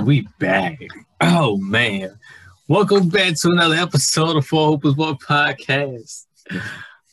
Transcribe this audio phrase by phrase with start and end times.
[0.00, 0.80] And we back.
[1.20, 2.18] Oh man.
[2.68, 6.24] Welcome back to another episode of Four Hoopers One Podcast.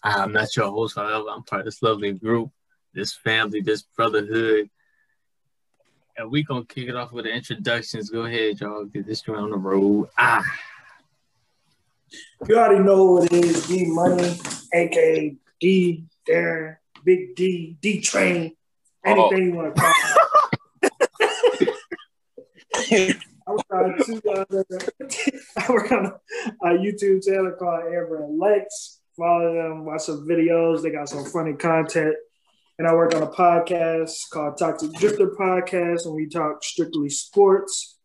[0.02, 2.50] I'm not your host, however, I'm part of this lovely group,
[2.94, 4.70] this family, this brotherhood.
[6.16, 8.10] And we gonna kick it off with the introductions.
[8.10, 8.86] Go ahead, y'all.
[8.86, 10.08] Get this joint on the road.
[10.18, 10.46] Ah.
[12.48, 13.68] You already know what it is.
[13.68, 14.40] D Money,
[14.74, 18.56] aka D Darren, Big D, D Train,
[19.04, 20.27] anything you want to call it.
[23.48, 24.46] I work on two, uh,
[25.58, 29.00] I work on a, a YouTube channel called Amber and Lex.
[29.18, 30.84] Follow them, watch some videos.
[30.84, 32.16] They got some funny content.
[32.78, 37.98] And I work on a podcast called Toxic Drifter Podcast, and we talk strictly sports.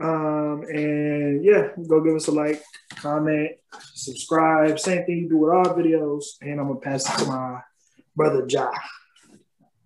[0.00, 2.60] Um, and yeah, go give us a like,
[2.96, 3.52] comment,
[3.94, 4.80] subscribe.
[4.80, 6.24] Same thing you do with our videos.
[6.40, 7.60] And I'm gonna pass it to my
[8.16, 8.72] brother Ja.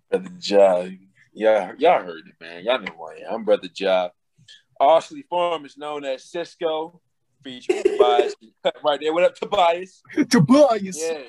[0.09, 0.87] Brother Ja.
[1.37, 2.63] Yeah, y'all heard it, man.
[2.63, 3.35] Y'all know who I am.
[3.35, 4.09] I'm Brother Ja.
[4.81, 6.99] Ashley Farm is known as Cisco,
[7.43, 8.33] featuring Tobias.
[8.83, 9.13] right there.
[9.13, 10.01] What up, Tobias?
[10.31, 10.99] Tobias.
[10.99, 11.27] Yeah.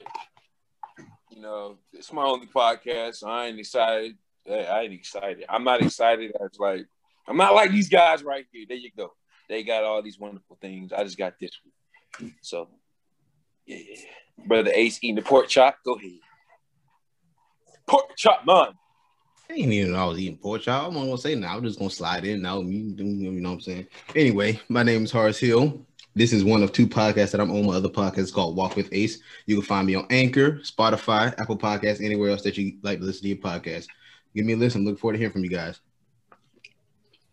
[1.31, 4.17] You know, it's my only podcast, so I ain't excited.
[4.47, 5.45] Hey, I ain't excited.
[5.47, 6.87] I'm not excited as like
[7.27, 8.65] I'm not like these guys right here.
[8.67, 9.13] There you go.
[9.51, 10.91] They got all these wonderful things.
[10.91, 11.51] I just got this
[12.19, 12.33] one.
[12.41, 12.71] So
[13.67, 13.77] yeah.
[14.47, 15.77] Brother Ace eating the pork chop.
[15.85, 16.13] Go ahead.
[17.87, 18.69] Pork chop man.
[19.51, 20.89] I ain't even know I was eating pork chop.
[20.89, 21.57] I'm gonna say now.
[21.57, 22.61] I'm just gonna slide in now.
[22.61, 23.87] You know what I'm saying?
[24.15, 25.87] Anyway, my name is Horace Hill.
[26.15, 27.65] This is one of two podcasts that I'm on.
[27.65, 29.21] My other podcast is called Walk with Ace.
[29.47, 33.05] You can find me on Anchor, Spotify, Apple Podcasts, anywhere else that you like to
[33.07, 33.87] listen to your podcast.
[34.35, 34.85] Give me a listen.
[34.85, 35.81] Look forward to hearing from you guys.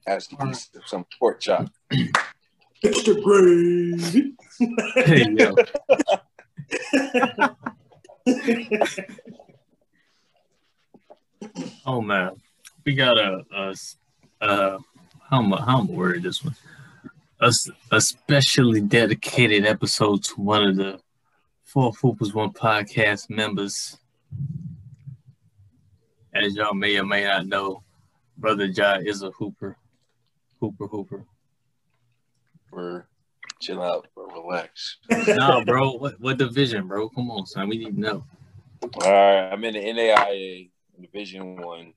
[0.08, 0.30] As
[0.86, 1.70] some pork chop.
[2.84, 4.36] Extra gravy.
[4.96, 5.56] Hey, yo.
[11.88, 12.32] Oh man,
[12.84, 13.76] we got a, a,
[14.42, 14.80] a
[15.30, 16.56] how am I, how am I word this one?
[17.40, 21.00] A specially dedicated episode to one of the
[21.64, 23.98] Four Hoopers One podcast members.
[26.34, 27.84] As y'all may or may not know,
[28.36, 29.78] Brother Ja is a hooper,
[30.60, 31.24] hooper, hooper.
[32.72, 33.08] For
[33.62, 34.26] chill out, bro.
[34.26, 34.98] Relax.
[35.28, 37.10] nah, bro, what what division, bro?
[37.10, 38.26] Come on, son, we need to know.
[38.82, 41.94] All right, I'm in the NAIA Division One.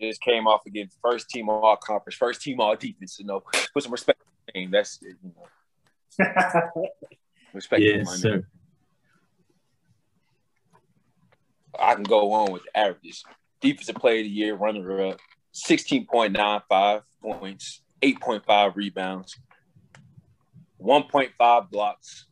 [0.00, 3.18] Just came off against first team all conference, first team all defense.
[3.18, 3.42] You know,
[3.72, 4.20] put some respect.
[4.20, 4.70] on the name.
[4.70, 6.86] That's it, you know,
[7.54, 7.80] respect.
[7.82, 8.30] on Yes, my sir.
[8.36, 8.46] name.
[11.78, 13.24] I can go on with the averages.
[13.60, 15.18] Defensive player of the year, runner up,
[15.54, 19.38] 16.95 points, 8.5 rebounds,
[20.80, 22.26] 1.5 blocks,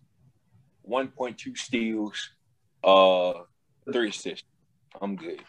[0.89, 2.31] 1.2 steals,
[2.85, 3.33] uh,
[3.93, 4.45] three assists.
[5.01, 5.41] I'm good.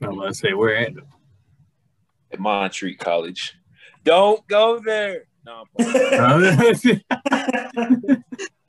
[0.00, 0.92] I'm gonna say we're at.
[2.32, 3.54] At Montreat College.
[4.04, 5.26] Don't go there.
[5.44, 5.86] No, I'm.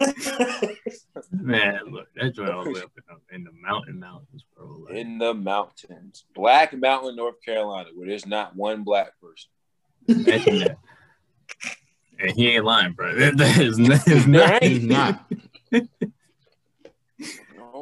[1.32, 2.92] Man, look, that joint all the way up
[3.32, 4.86] in, in the mountain mountains, bro.
[4.86, 6.26] Like, in the mountains.
[6.36, 9.50] Black Mountain, North Carolina, where there's not one black person.
[10.08, 10.78] imagine that.
[12.20, 13.16] And he ain't lying, bro.
[13.16, 15.26] That, that is not, is not, He's not.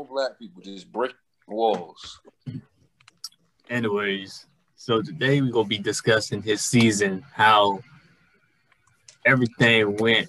[0.05, 1.13] Black people, just brick
[1.47, 2.19] walls.
[3.69, 4.45] Anyways,
[4.75, 7.79] so today we're gonna be discussing his season, how
[9.25, 10.27] everything went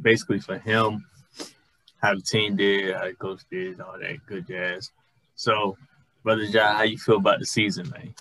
[0.00, 1.06] basically for him,
[2.02, 4.90] how the team did, how the coach did, all that good jazz.
[5.34, 5.76] So,
[6.22, 8.14] brother John, how you feel about the season, man?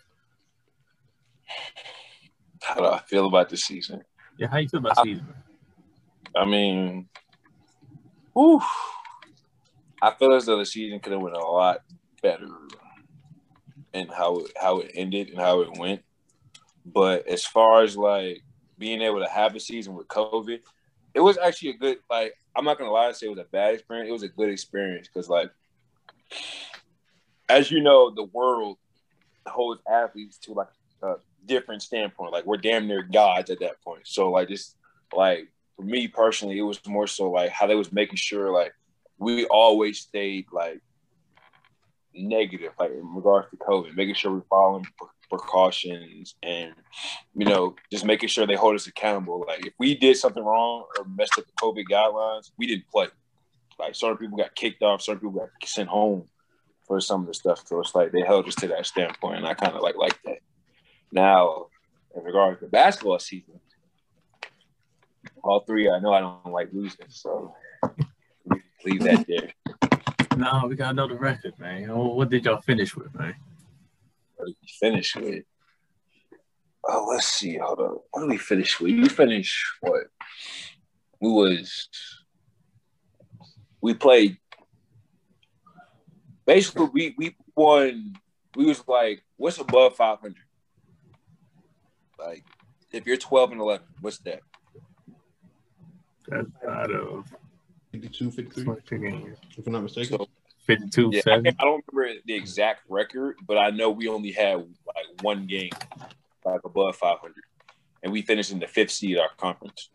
[2.62, 4.04] How do I feel about the season?
[4.38, 5.26] Yeah, how you feel about the season?
[5.26, 5.44] Man?
[6.36, 7.10] I mean,
[8.34, 8.62] whew,
[10.02, 11.82] I feel as though the season could have went a lot
[12.22, 12.48] better
[13.94, 16.04] and how how it ended and how it went.
[16.86, 18.44] But as far as like
[18.78, 20.60] being able to have a season with COVID,
[21.14, 23.46] it was actually a good like I'm not gonna lie and say it was a
[23.46, 24.10] bad experience.
[24.10, 25.52] It was a good experience because like
[27.50, 28.78] as you know, the world
[29.48, 30.68] holds athletes to like
[31.02, 31.16] a
[31.46, 32.34] different standpoint.
[32.34, 34.02] Like we're damn near gods at that point.
[34.06, 34.76] So like just
[35.16, 38.74] like for me personally, it was more so like how they was making sure like
[39.18, 40.82] we always stayed like
[42.14, 44.86] negative, like in regards to COVID, making sure we're following
[45.30, 46.74] precautions and
[47.36, 49.44] you know just making sure they hold us accountable.
[49.48, 53.08] Like if we did something wrong or messed up the COVID guidelines, we didn't play.
[53.80, 56.28] Like certain people got kicked off, certain people got sent home
[56.88, 57.68] for some of the stuff.
[57.68, 60.22] So it's like they held us to that standpoint, and I kind of like like
[60.24, 60.40] that.
[61.12, 61.68] Now,
[62.16, 63.60] in regards to basketball season,
[65.44, 67.54] all three, I know I don't like losing, so
[68.88, 69.52] leave that there.
[70.38, 71.90] No, we got another record, man.
[71.90, 73.34] What did y'all finish with, man?
[74.36, 75.44] What did we finish with?
[76.88, 77.58] oh, let's see.
[77.58, 77.98] Hold on.
[78.12, 78.80] What did we finish?
[78.80, 78.92] with?
[78.92, 80.04] We finished what?
[81.20, 81.90] We was
[83.82, 84.38] we played.
[86.46, 88.16] Basically, we we won.
[88.56, 90.46] We was like, what's above five hundred?
[92.20, 92.46] Like,
[92.92, 94.42] if you're twelve and eleven, what's that?
[96.28, 97.26] That's out of
[98.02, 99.26] 52, 53,
[99.58, 100.18] if I'm not mistaken.
[100.20, 100.28] So
[100.66, 101.44] 52, yeah, I, 7.
[101.44, 105.48] can't- I don't remember the exact record, but I know we only had like one
[105.48, 105.70] game,
[106.46, 107.44] like above five hundred,
[108.04, 109.90] and we finished in the fifth seed of our conference.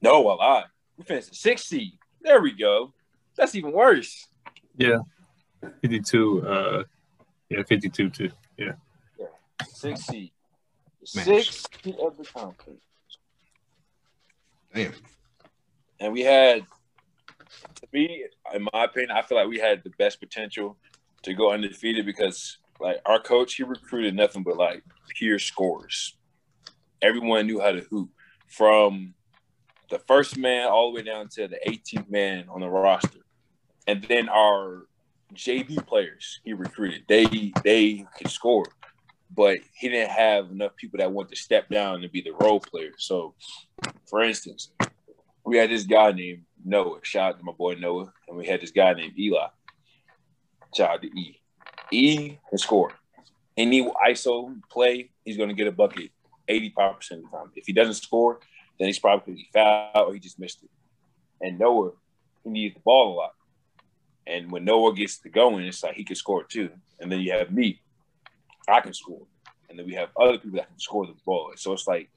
[0.00, 0.66] No, a lot.
[0.96, 1.92] We finished the sixth seed.
[2.22, 2.92] There we go.
[3.36, 4.28] That's even worse.
[4.76, 4.98] Yeah.
[5.80, 6.46] 52.
[6.46, 6.84] Uh,
[7.48, 8.30] yeah, 52 too.
[8.56, 8.72] Yeah.
[9.68, 10.32] Sixth seed.
[11.00, 12.80] The Sixth seed of the conference.
[14.74, 14.92] Damn.
[16.02, 16.66] And we had,
[17.76, 20.76] to me, in my opinion, I feel like we had the best potential
[21.22, 26.16] to go undefeated because, like, our coach, he recruited nothing but like pure scores.
[27.00, 28.10] Everyone knew how to hoop
[28.48, 29.14] from
[29.90, 33.20] the first man all the way down to the 18th man on the roster.
[33.86, 34.88] And then our
[35.34, 38.66] JV players he recruited, they they could score,
[39.34, 42.60] but he didn't have enough people that want to step down and be the role
[42.60, 42.92] player.
[42.98, 43.34] So,
[44.06, 44.72] for instance,
[45.44, 46.98] we had this guy named Noah.
[47.02, 48.12] Shout out to my boy Noah.
[48.28, 49.48] And we had this guy named Eli.
[50.74, 51.40] Shout out to E.
[51.90, 52.92] E can score.
[53.56, 56.10] Any ISO play, he's going to get a bucket
[56.48, 57.50] 85% of the time.
[57.54, 58.40] If he doesn't score,
[58.78, 60.70] then he's probably be fouled or he just missed it.
[61.40, 61.92] And Noah,
[62.44, 63.32] he needs the ball a lot.
[64.26, 66.70] And when Noah gets to going, it's like he can score too.
[67.00, 67.80] And then you have me.
[68.68, 69.26] I can score.
[69.68, 71.52] And then we have other people that can score the ball.
[71.56, 72.08] So it's like,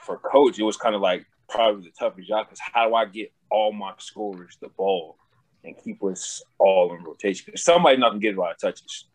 [0.00, 3.04] for coach, it was kind of like probably the toughest job because how do I
[3.04, 5.16] get all my scorers the ball
[5.62, 7.44] and keep us all in rotation?
[7.46, 9.06] Because somebody not gonna get a lot of touches,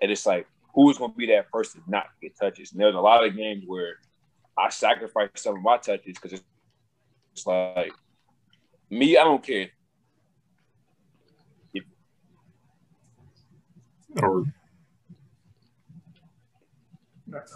[0.00, 2.72] and it's like who's gonna be that person not to get touches?
[2.72, 3.96] And there's a lot of games where
[4.56, 6.42] I sacrifice some of my touches because it's,
[7.32, 7.92] it's like
[8.88, 9.16] me.
[9.16, 9.68] I don't care.
[14.22, 14.44] Or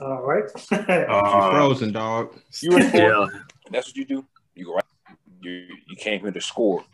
[0.00, 0.44] All right.
[0.70, 2.32] you uh, frozen, dog.
[2.62, 3.26] You were yeah.
[3.74, 4.24] That's what you do.
[4.54, 4.84] You go right.
[5.42, 6.84] You you came here to score.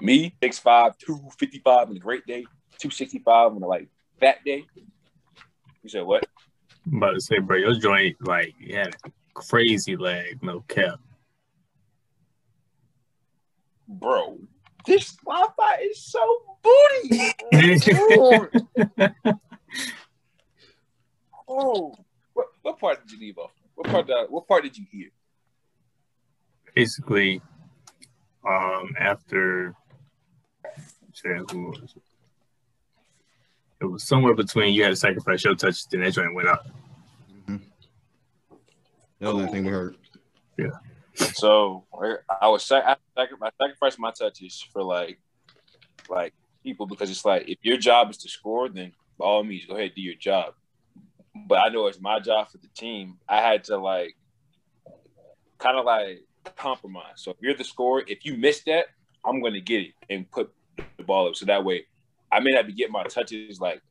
[0.00, 2.42] Me, 6'5", 255 on a great day,
[2.78, 3.88] 265 on a like
[4.18, 4.64] fat day.
[5.82, 6.26] You said what?
[6.84, 10.98] I'm about to say, bro, your joint, like, you had a crazy leg, no cap.
[13.86, 14.38] Bro,
[14.86, 17.32] this Wi-Fi is so booty.
[21.48, 21.94] oh,
[22.34, 23.52] what, what part did you leave off?
[23.74, 24.06] What part?
[24.06, 25.10] Did, what part did you hear?
[26.78, 27.42] Basically,
[28.48, 29.74] um, after,
[31.12, 32.02] say, who was it?
[33.80, 36.68] It was somewhere between you had to sacrifice your touches, then that joint went up.
[37.48, 37.62] That was
[39.18, 39.96] the only thing we heard.
[40.56, 40.70] Yeah.
[41.34, 41.84] So
[42.40, 42.94] I was sac- I,
[43.58, 45.18] sacrificed my touches for like,
[46.08, 49.66] like people because it's like if your job is to score, then by all means
[49.66, 50.54] go ahead and do your job.
[51.48, 53.18] But I know it's my job for the team.
[53.28, 54.16] I had to like,
[55.58, 56.20] kind of like
[56.56, 57.16] compromise.
[57.16, 58.86] So if you're the scorer, if you miss that,
[59.24, 60.52] I'm going to get it and put
[60.96, 61.36] the ball up.
[61.36, 61.86] So that way,
[62.30, 63.82] I may not be getting my touches like,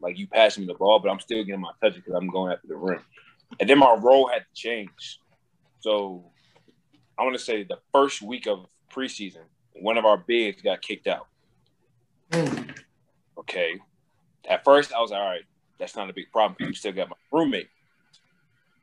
[0.00, 2.52] like you passing me the ball, but I'm still getting my touches because I'm going
[2.52, 3.00] after the rim.
[3.58, 5.20] And then my role had to change.
[5.80, 6.24] So
[7.18, 9.42] I want to say the first week of preseason,
[9.74, 11.26] one of our bigs got kicked out.
[12.30, 12.76] Mm.
[13.38, 13.80] Okay.
[14.48, 15.44] At first, I was like, all right,
[15.78, 16.56] that's not a big problem.
[16.60, 17.68] You still got my roommate.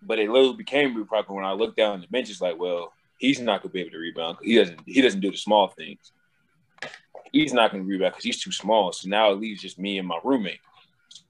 [0.02, 2.30] But it literally became a problem when I looked down the bench.
[2.30, 4.38] It's like, well, he's not gonna be able to rebound.
[4.42, 4.80] He doesn't.
[4.86, 6.12] He doesn't do the small things.
[7.32, 8.92] He's not gonna rebound because he's too small.
[8.92, 10.60] So now it leaves just me and my roommate.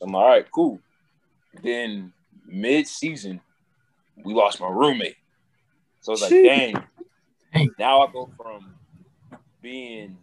[0.01, 0.79] I'm like, all right, cool.
[1.63, 2.13] Then
[2.46, 3.41] mid-season,
[4.24, 5.15] we lost my roommate.
[6.01, 6.84] So I was like, dang.
[7.53, 7.70] Dang.
[7.79, 8.75] Now I go from
[9.62, 10.17] being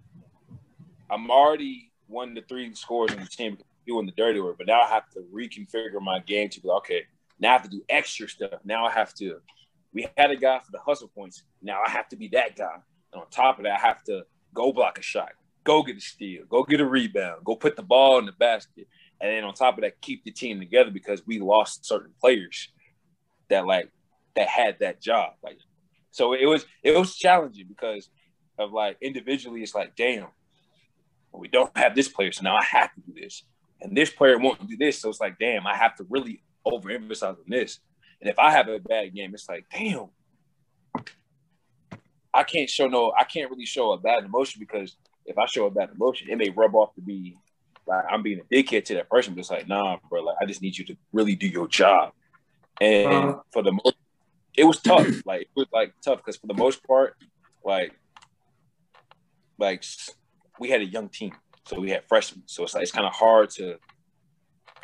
[1.11, 4.67] I'm already one of the three scores on the team doing the dirty work, but
[4.67, 7.03] now I have to reconfigure my game to be like, okay,
[7.39, 8.61] now I have to do extra stuff.
[8.65, 9.41] Now I have to.
[9.95, 11.45] We had a guy for the hustle points.
[11.63, 12.77] Now I have to be that guy.
[13.13, 15.31] And on top of that, I have to go block a shot,
[15.63, 18.89] go get a steal, go get a rebound, go put the ball in the basket,
[19.21, 22.69] and then on top of that, keep the team together because we lost certain players
[23.49, 23.91] that like
[24.35, 25.35] that had that job.
[25.43, 25.59] Like,
[26.11, 28.09] so it was it was challenging because
[28.59, 30.27] of like individually, it's like, damn,
[31.33, 33.45] we don't have this player, so now I have to do this.
[33.81, 37.39] And this player won't do this, so it's like, damn, I have to really overemphasize
[37.39, 37.81] on this.
[38.25, 40.07] And if I have a bad game, it's like, damn,
[42.33, 45.67] I can't show no, I can't really show a bad emotion because if I show
[45.67, 47.37] a bad emotion, it may rub off to be
[47.87, 50.47] like I'm being a dickhead to that person, but it's like, nah, bro, like I
[50.47, 52.13] just need you to really do your job.
[52.81, 53.41] And Uh-huh.
[53.53, 53.95] for the most,
[54.57, 55.07] it was tough.
[55.27, 57.17] like it was like tough because for the most part,
[57.63, 57.93] like,
[59.59, 59.85] like
[60.59, 61.33] we had a young team,
[61.67, 62.43] so we had freshmen.
[62.47, 63.77] So it's like it's kind of hard to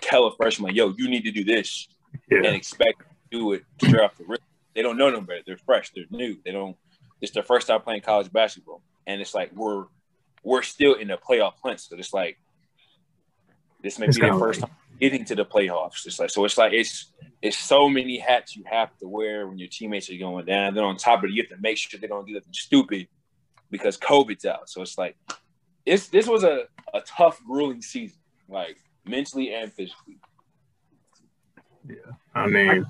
[0.03, 1.89] tell a freshman, yo, you need to do this
[2.31, 4.41] and expect do it straight off the rip.
[4.75, 5.41] They don't know no better.
[5.47, 5.91] They're fresh.
[5.95, 6.37] They're new.
[6.45, 6.77] They don't.
[7.21, 9.85] It's their first time playing college basketball, and it's like we're
[10.43, 11.81] we're still in the playoff hunt.
[11.81, 12.39] So it's like
[13.83, 14.71] this may It's be their first time
[15.01, 16.07] getting to the playoffs.
[16.07, 16.45] It's like so.
[16.45, 20.17] It's like it's it's so many hats you have to wear when your teammates are
[20.17, 20.75] going down.
[20.75, 23.09] Then on top of it, you have to make sure they don't do nothing stupid
[23.71, 24.69] because COVID's out.
[24.69, 25.17] So it's like
[25.87, 28.19] it's this was a a tough, grueling season,
[28.49, 30.19] like mentally and physically.
[31.89, 31.97] Yeah,
[32.35, 32.87] I mean,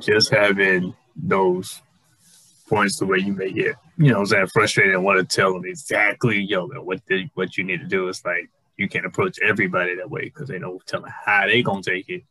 [0.00, 1.80] just having those
[2.68, 5.36] points to where you may get, you know, what I'm saying frustrated and want to
[5.36, 8.08] tell them exactly, yo, what the, what you need to do.
[8.08, 11.82] It's like you can't approach everybody that way because they know telling how they gonna
[11.82, 12.22] take it.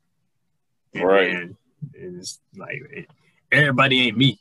[0.94, 1.28] And Right.
[1.28, 1.58] then
[1.94, 3.08] It's like it,
[3.52, 4.40] everybody ain't me.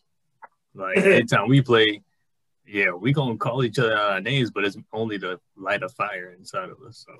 [0.74, 2.02] Like anytime we play,
[2.66, 6.34] yeah, we gonna call each other our names, but it's only to light a fire
[6.38, 7.04] inside of us.
[7.06, 7.14] So,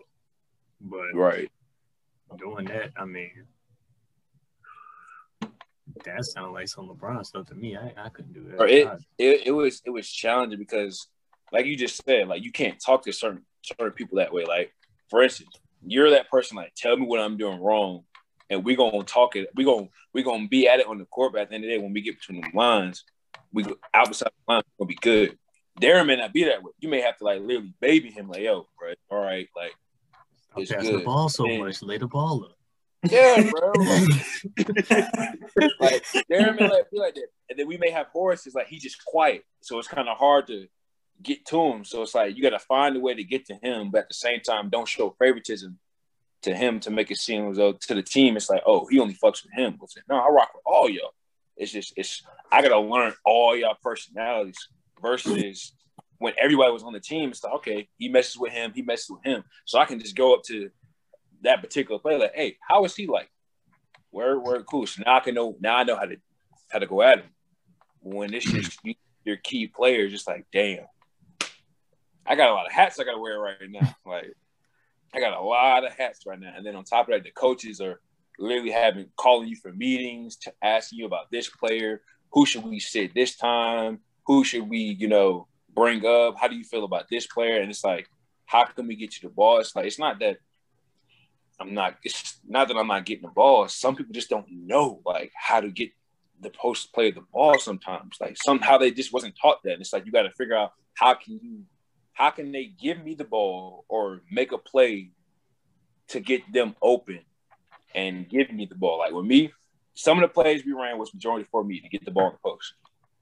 [0.80, 1.50] but Right.
[2.38, 3.46] doing that, I mean,
[6.04, 7.76] that sounds like some LeBron stuff to me.
[7.76, 8.60] I, I couldn't do that.
[8.60, 11.08] Or it- It, it was it was challenging because,
[11.52, 14.44] like you just said, like you can't talk to certain certain people that way.
[14.44, 14.72] Like
[15.10, 15.50] for instance,
[15.86, 16.56] you're that person.
[16.56, 18.04] Like tell me what I'm doing wrong,
[18.50, 19.48] and we gonna talk it.
[19.54, 21.32] We gonna we gonna be at it on the court.
[21.32, 23.04] But at the end of the day, when we get between the lines,
[23.52, 24.62] we go outside the line.
[24.78, 25.38] We're gonna be good.
[25.80, 26.72] Darren may not be that way.
[26.80, 28.28] You may have to like literally baby him.
[28.28, 29.72] Like yo, bro, all right, like
[30.54, 31.60] I'm it's passing the ball so Man.
[31.60, 31.82] much.
[31.82, 32.57] Lay the ball up.
[33.04, 33.72] Yeah, bro.
[35.78, 38.66] like Darren may like, be like that, and then we may have Horace is like
[38.66, 40.66] he's just quiet, so it's kind of hard to
[41.22, 41.84] get to him.
[41.84, 44.08] So it's like you got to find a way to get to him, but at
[44.08, 45.78] the same time, don't show favoritism
[46.42, 49.00] to him to make it seem as though to the team it's like, oh, he
[49.00, 49.76] only fucks with him.
[49.80, 51.14] Like, no, I rock with all y'all.
[51.56, 54.68] It's just it's I gotta learn all y'all personalities
[55.02, 55.72] versus
[56.18, 57.30] when everybody was on the team.
[57.30, 60.16] It's like okay, he messes with him, he messes with him, so I can just
[60.16, 60.70] go up to
[61.42, 63.30] that particular player like, hey, how is he like?
[64.10, 64.86] Where where cool.
[64.86, 66.16] So now I can know now I know how to
[66.70, 67.30] how to go at him.
[68.00, 70.86] When it's just you, your key player, just like damn,
[72.26, 73.94] I got a lot of hats I got to wear right now.
[74.06, 74.32] Like
[75.14, 77.30] I got a lot of hats right now, and then on top of that, the
[77.30, 78.00] coaches are
[78.38, 82.02] literally having calling you for meetings to ask you about this player.
[82.32, 84.00] Who should we sit this time?
[84.26, 86.36] Who should we you know bring up?
[86.38, 87.60] How do you feel about this player?
[87.60, 88.08] And it's like,
[88.46, 89.58] how can we get you the ball?
[89.58, 90.38] It's like it's not that
[91.60, 91.96] I'm not.
[92.04, 93.68] It's not that I'm not getting the ball.
[93.68, 95.90] Some people just don't know like how to get
[96.40, 97.58] the post play the ball.
[97.58, 99.72] Sometimes, like somehow they just wasn't taught that.
[99.72, 101.64] And it's like you got to figure out how can you,
[102.12, 105.10] how can they give me the ball or make a play
[106.08, 107.20] to get them open
[107.94, 108.98] and give me the ball.
[108.98, 109.52] Like with me,
[109.94, 112.32] some of the plays we ran was majority for me to get the ball in
[112.34, 112.74] the post,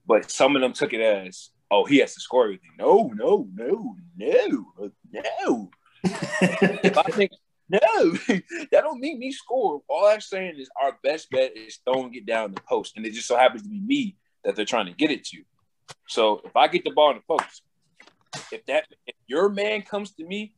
[0.06, 2.70] but some of them took it as, oh, he has to score everything.
[2.78, 5.70] No, no, no, no, no.
[6.04, 7.32] if I think
[7.68, 7.80] no,
[8.28, 9.82] that don't mean me score.
[9.88, 13.12] All I'm saying is our best bet is throwing it down the post, and it
[13.12, 15.42] just so happens to be me that they're trying to get it to.
[16.08, 17.62] So if I get the ball in the post,
[18.52, 20.54] if that if your man comes to me,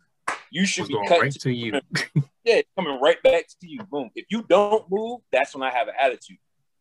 [0.51, 1.21] you should It's be cut.
[1.21, 1.81] right to you.
[2.45, 3.83] Yeah, coming right back to you.
[3.83, 4.09] Boom.
[4.15, 6.39] If you don't move, that's when I have an attitude.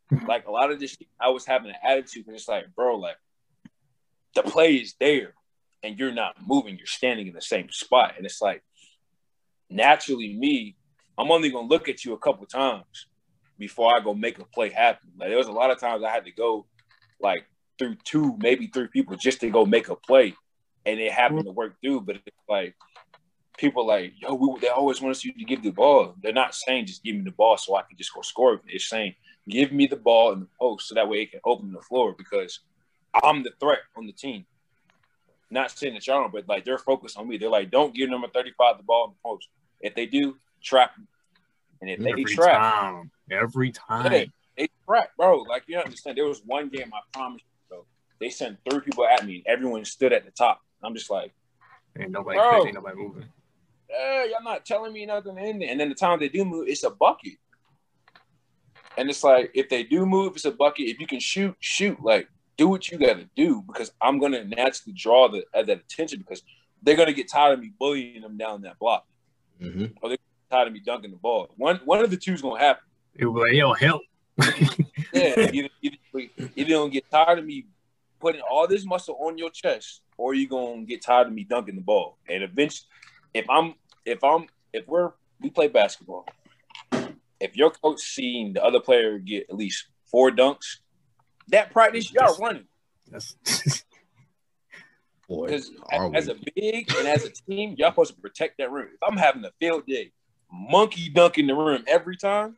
[0.25, 3.17] Like a lot of this, I was having an attitude, and it's like, bro, like
[4.33, 5.33] the play is there,
[5.83, 6.77] and you're not moving.
[6.77, 8.63] You're standing in the same spot, and it's like
[9.69, 10.75] naturally me,
[11.17, 13.07] I'm only gonna look at you a couple times
[13.57, 15.09] before I go make a play happen.
[15.19, 16.65] Like there was a lot of times I had to go
[17.19, 17.45] like
[17.79, 20.35] through two, maybe three people just to go make a play,
[20.85, 22.01] and it happened to work through.
[22.01, 22.75] But it's like
[23.57, 26.15] people like, yo, we, they always want us to give the ball.
[26.21, 28.61] They're not saying just give me the ball so I can just go score.
[28.67, 29.15] They're saying
[29.49, 32.13] give me the ball in the post so that way it can open the floor
[32.17, 32.59] because
[33.23, 34.45] I'm the threat on the team.
[35.49, 37.37] Not saying that y'all don't, but like they're focused on me.
[37.37, 39.47] They're like, don't give number 35 the ball in the post.
[39.81, 41.07] If they do, trap them.
[41.81, 43.11] And if they Every trap, time.
[43.31, 44.11] Every time.
[44.11, 44.25] yeah,
[44.57, 45.41] they trap, bro.
[45.43, 47.85] Like you understand, there was one game I promise you, bro.
[48.19, 50.61] They sent three people at me, and everyone stood at the top.
[50.83, 51.33] I'm just like,
[51.99, 52.65] Ain't nobody, Bro.
[52.65, 53.25] ain't nobody moving.
[53.89, 55.69] eh, y'all not telling me nothing in there.
[55.69, 57.33] And then the time they do move, it's a bucket.
[58.97, 60.87] And it's like, if they do move, it's a bucket.
[60.87, 62.01] If you can shoot, shoot.
[62.03, 65.79] Like, do what you got to do because I'm gonna naturally draw the uh, that
[65.79, 66.41] attention because
[66.81, 69.05] they're gonna get tired of me bullying them down that block.
[69.59, 69.85] Hmm
[70.49, 71.49] Tired of me dunking the ball.
[71.57, 72.83] One one of the two is gonna happen.
[73.15, 74.01] It was like, yo, help.
[75.13, 75.97] Yeah, either, either,
[76.55, 77.65] either gonna get tired of me
[78.19, 81.75] putting all this muscle on your chest, or you're gonna get tired of me dunking
[81.75, 82.17] the ball.
[82.29, 82.87] And eventually,
[83.33, 85.11] if I'm if I'm if we're
[85.41, 86.25] we play basketball,
[87.39, 90.77] if your coach seeing the other player get at least four dunks,
[91.49, 92.65] that practice y'all running.
[93.09, 93.35] That's
[95.27, 95.69] Boy, as
[96.27, 96.33] we?
[96.33, 98.87] a big and as a team, y'all supposed to protect that room.
[98.93, 100.11] If I'm having a field day,
[100.51, 102.55] monkey dunking the room every time,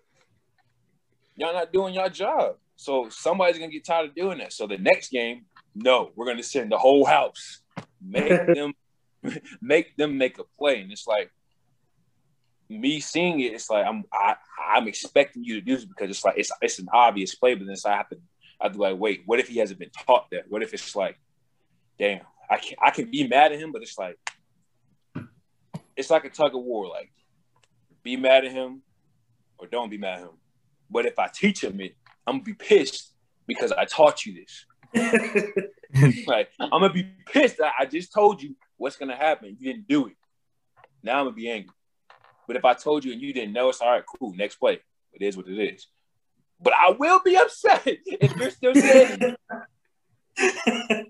[1.35, 2.57] y'all not doing your job.
[2.75, 4.53] So somebody's gonna get tired of doing that.
[4.53, 7.61] So the next game, no, we're gonna send the whole house,
[8.01, 8.73] make them,
[9.61, 11.31] make them make a play, and it's like
[12.69, 13.53] me seeing it.
[13.53, 14.35] It's like I'm I,
[14.73, 17.65] I'm expecting you to do this because it's like it's it's an obvious play, but
[17.65, 18.17] then it's, I have to
[18.61, 20.43] I have to like, wait, what if he hasn't been taught that?
[20.49, 21.17] What if it's like,
[21.97, 24.17] damn, I can I can be mad at him, but it's like
[25.95, 26.87] it's like a tug of war.
[26.87, 27.11] Like,
[28.03, 28.81] be mad at him
[29.57, 30.37] or don't be mad at him.
[30.89, 33.13] But if I teach him it, I'm gonna be pissed
[33.45, 34.65] because I taught you this.
[36.27, 37.57] Like, I'm gonna be pissed.
[37.57, 39.57] that I just told you what's gonna happen.
[39.59, 40.13] You didn't do it.
[41.01, 41.73] Now I'm gonna be angry.
[42.47, 44.33] But if I told you and you didn't know, it's all right, cool.
[44.35, 44.79] Next play.
[45.13, 45.87] It is what it is.
[46.61, 49.35] But I will be upset if you're still saying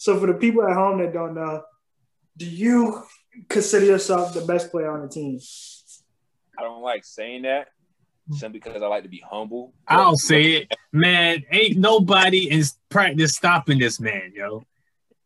[0.00, 1.62] so for the people at home that don't know,
[2.34, 3.02] do you
[3.50, 5.38] consider yourself the best player on the team?
[6.58, 7.68] I don't like saying that
[8.32, 9.74] simply because I like to be humble.
[9.86, 11.44] I'll say it, man.
[11.52, 14.64] Ain't nobody in practice stopping this man, yo.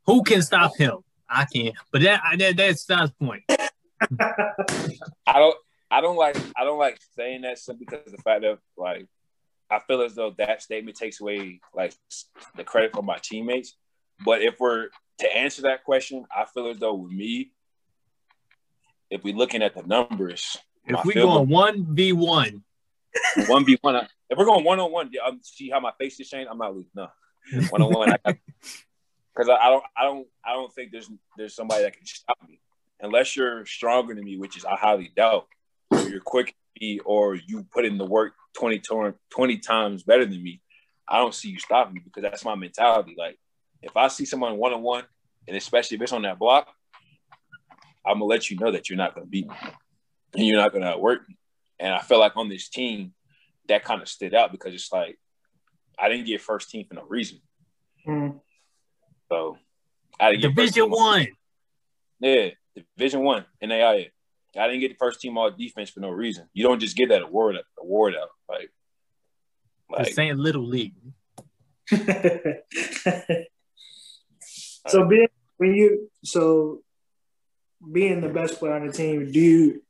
[0.07, 1.05] Who can stop him?
[1.29, 1.77] I can't.
[1.93, 3.45] But that that that's Scott's point.
[3.49, 5.57] I don't
[5.89, 9.07] I don't like I don't like saying that simply because of the fact of like
[9.71, 11.95] I feel as though that statement takes away like
[12.57, 13.77] the credit from my teammates.
[14.25, 17.53] But if we're to answer that question, I feel as though with me,
[19.11, 22.63] if we're looking at the numbers, If we going one v one,
[23.47, 23.97] one v one,
[24.29, 26.49] if we're going one on one, um, see how my face is changed.
[26.51, 26.91] I'm not losing.
[26.95, 27.09] No,
[27.71, 31.85] one on one, because I, I don't I don't I don't think there's there's somebody
[31.85, 32.61] that can stop me
[33.01, 35.47] unless you're stronger than me, which is I highly doubt.
[35.91, 40.25] Or you're quick me, or you put in the work 20, tor- 20 times better
[40.25, 40.61] than me.
[41.07, 43.15] I don't see you stopping me because that's my mentality.
[43.17, 43.39] Like
[43.85, 45.05] if I see someone one on one,
[45.47, 46.69] and especially if it's on that block,
[48.05, 49.55] I'm gonna let you know that you're not gonna beat me
[50.35, 51.37] and you're not gonna outwork me.
[51.79, 53.13] And I feel like on this team,
[53.69, 55.19] that kind of stood out because it's like
[55.99, 57.41] I didn't get first team for no reason.
[58.07, 58.41] Mm.
[59.31, 59.59] So
[60.19, 61.27] I didn't get first Division team- one.
[62.21, 62.51] Yeah,
[62.97, 64.11] Division One NAIA.
[64.57, 66.49] I didn't get the first team all defense for no reason.
[66.53, 68.71] You don't just get that award award out like
[69.91, 70.95] Like, like saying little league.
[74.89, 76.83] so being when you so
[77.93, 79.83] being the best player on the team, do you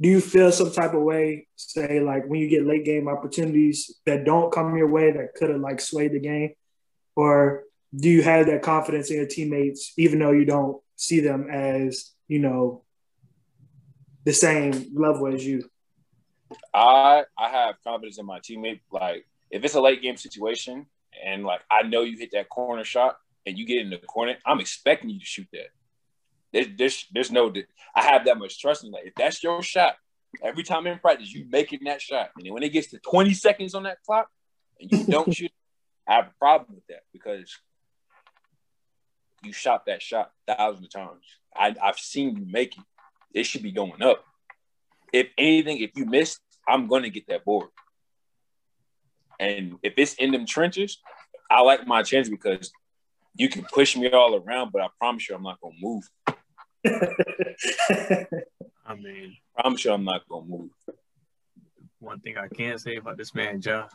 [0.00, 4.00] do you feel some type of way, say like when you get late game opportunities
[4.06, 6.54] that don't come your way that could have like swayed the game?
[7.16, 11.50] Or do you have that confidence in your teammates even though you don't see them
[11.50, 12.82] as, you know,
[14.24, 15.68] the same level as you?
[16.72, 18.80] I I have confidence in my teammate.
[18.90, 20.86] Like if it's a late game situation
[21.24, 24.36] and like I know you hit that corner shot and you get in the corner,
[24.44, 25.68] I'm expecting you to shoot that.
[26.52, 27.52] There's there's, there's no
[27.94, 29.96] I have that much trust in like if that's your shot,
[30.42, 33.34] every time in practice you making that shot, and then when it gets to 20
[33.34, 34.28] seconds on that clock
[34.80, 35.52] and you don't shoot,
[36.08, 37.56] I have a problem with that because
[39.42, 41.24] you shot that shot thousands of times.
[41.54, 42.84] I, I've seen you make it.
[43.32, 44.24] It should be going up.
[45.12, 47.68] If anything, if you miss, I'm going to get that board.
[49.38, 50.98] And if it's in them trenches,
[51.50, 52.70] I like my chance because
[53.34, 56.04] you can push me all around, but I promise you I'm not going to move.
[58.86, 60.70] I mean, I promise you I'm not going to move.
[61.98, 63.86] one thing I can say about this man, Ja,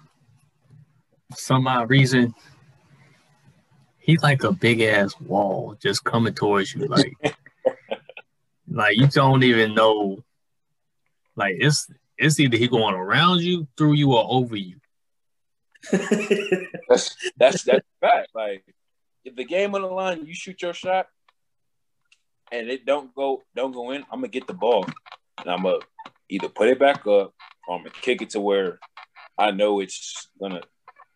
[1.33, 2.33] some odd reason,
[3.99, 6.87] he's like a big ass wall just coming towards you.
[6.87, 7.13] Like,
[8.69, 10.23] like you don't even know.
[11.35, 14.77] Like it's it's either he going around you, through you, or over you.
[15.91, 18.29] That's that's that's fact.
[18.33, 18.63] Like
[19.25, 21.07] if the game on the line, you shoot your shot,
[22.51, 24.85] and it don't go don't go in, I'm gonna get the ball,
[25.39, 25.79] and I'm gonna
[26.29, 27.33] either put it back up
[27.67, 28.79] or I'm gonna kick it to where
[29.37, 30.61] I know it's gonna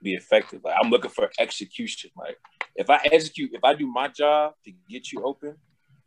[0.01, 0.61] be effective.
[0.63, 2.09] Like I'm looking for execution.
[2.17, 2.37] Like
[2.75, 5.55] if I execute, if I do my job to get you open,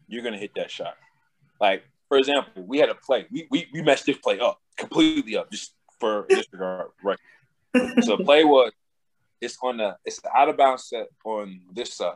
[0.08, 0.94] you're gonna hit that shot.
[1.60, 3.26] Like for example, we had a play.
[3.30, 6.88] We we, we messed this play up completely up just for disregard.
[7.02, 7.18] Right.
[8.02, 8.72] So the play was
[9.42, 12.14] it's on the it's the out of bounds set on this side.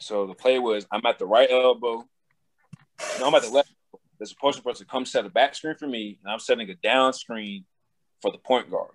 [0.00, 2.04] So the play was I'm at the right elbow.
[3.20, 3.72] No, I'm at the left.
[4.18, 6.74] There's a post person come set a back screen for me, and I'm setting a
[6.74, 7.64] down screen
[8.20, 8.90] for the point guard.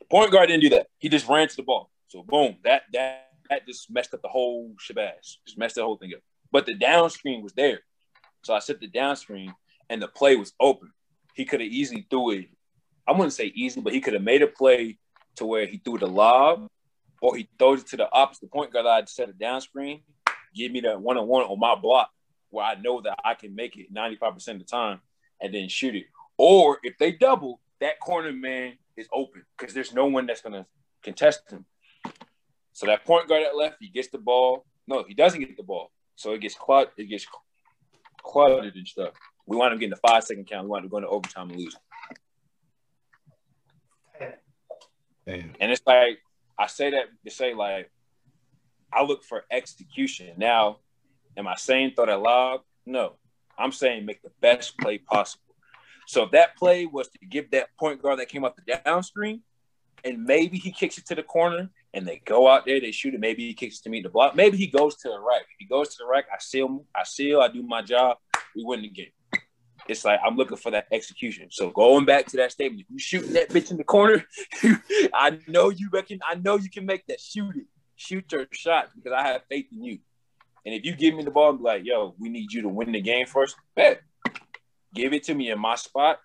[0.00, 0.86] The point guard didn't do that.
[0.98, 1.90] He just ran to the ball.
[2.08, 5.36] So boom, that that that just messed up the whole shabazz.
[5.46, 6.22] Just messed the whole thing up.
[6.50, 7.80] But the down screen was there.
[8.44, 9.54] So I set the down screen
[9.90, 10.90] and the play was open.
[11.34, 12.48] He could have easily threw it.
[13.06, 14.98] I wouldn't say easy, but he could have made a play
[15.36, 16.68] to where he threw the lob
[17.20, 18.86] or he throws it to the opposite point guard.
[18.86, 20.02] I'd set a down screen,
[20.54, 22.10] give me that one on one on my block
[22.50, 25.00] where I know that I can make it 95% of the time
[25.40, 26.06] and then shoot it.
[26.36, 30.52] Or if they double, that corner man is open because there's no one that's going
[30.52, 30.66] to
[31.02, 31.64] contest him.
[32.72, 34.64] So that point guard at left, he gets the ball.
[34.86, 35.90] No, he doesn't get the ball.
[36.16, 37.26] So it gets cluttered, it gets
[38.22, 39.14] cluttered and stuff.
[39.46, 40.64] We wind up getting the five second count.
[40.64, 41.80] We wind up going to overtime and losing.
[45.30, 45.52] Damn.
[45.60, 46.18] And it's like
[46.58, 47.90] I say that to say like
[48.92, 50.34] I look for execution.
[50.36, 50.78] Now,
[51.36, 52.62] am I saying throw that lob?
[52.86, 53.14] No.
[53.56, 55.54] I'm saying make the best play possible.
[56.06, 59.02] So if that play was to give that point guard that came up the down
[59.02, 59.42] screen,
[60.02, 63.14] and maybe he kicks it to the corner and they go out there, they shoot
[63.14, 63.20] it.
[63.20, 64.34] Maybe he kicks it to me the block.
[64.34, 65.42] Maybe he goes to the rack.
[65.42, 68.16] If he goes to the rack, I seal, I seal, I do my job.
[68.56, 69.12] We win the game.
[69.90, 71.48] It's like I'm looking for that execution.
[71.50, 74.24] So going back to that statement, you shooting that bitch in the corner,
[75.12, 76.20] I know you reckon.
[76.24, 77.20] I know you can make that.
[77.20, 77.64] Shoot it.
[77.96, 79.98] Shoot your shot because I have faith in you.
[80.64, 82.92] And if you give me the ball be like, "Yo, we need you to win
[82.92, 84.02] the game first, bet.
[84.94, 86.20] Give it to me in my spot.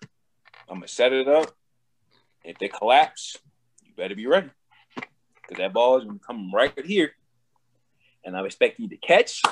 [0.68, 1.50] I'm gonna set it up.
[2.44, 3.36] If they collapse,
[3.84, 4.50] you better be ready
[4.94, 7.10] because that ball is gonna come right here,
[8.24, 9.42] and I'm expecting you to catch.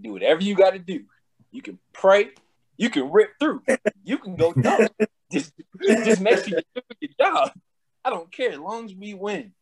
[0.00, 1.04] Do whatever you got to do.
[1.50, 2.30] You can pray.
[2.76, 3.62] You can rip through.
[4.04, 4.88] You can go down.
[5.32, 7.52] just, just make sure you do your job.
[8.04, 9.52] I don't care as long as we win.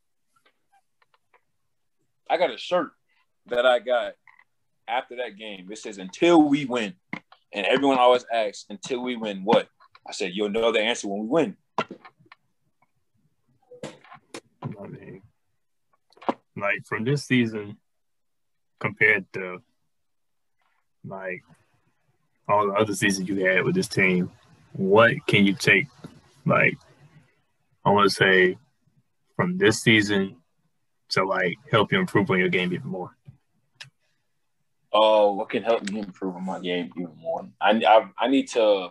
[2.29, 2.93] I got a shirt
[3.47, 4.15] that I got
[4.89, 5.71] after that game.
[5.71, 6.95] It says "Until we win,"
[7.53, 9.69] and everyone always asks, "Until we win what?"
[10.07, 11.57] I said, "You'll know the answer when we win."
[13.83, 15.23] I mean,
[16.57, 17.79] like from this season
[18.81, 19.63] compared to
[21.05, 21.43] like
[22.49, 24.31] all the other seasons you had with this team,
[24.73, 25.87] what can you take?
[26.45, 26.77] Like,
[27.85, 28.59] I want to say
[29.37, 30.37] from this season
[31.11, 33.17] to like help you improve on your game even more.
[34.93, 37.49] Oh, what can help me improve on my game even more?
[37.61, 38.91] I, I, I need to.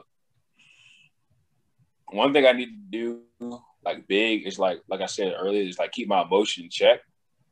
[2.12, 5.80] One thing I need to do, like big, is like like I said earlier, is
[5.80, 7.00] like keep my emotion check,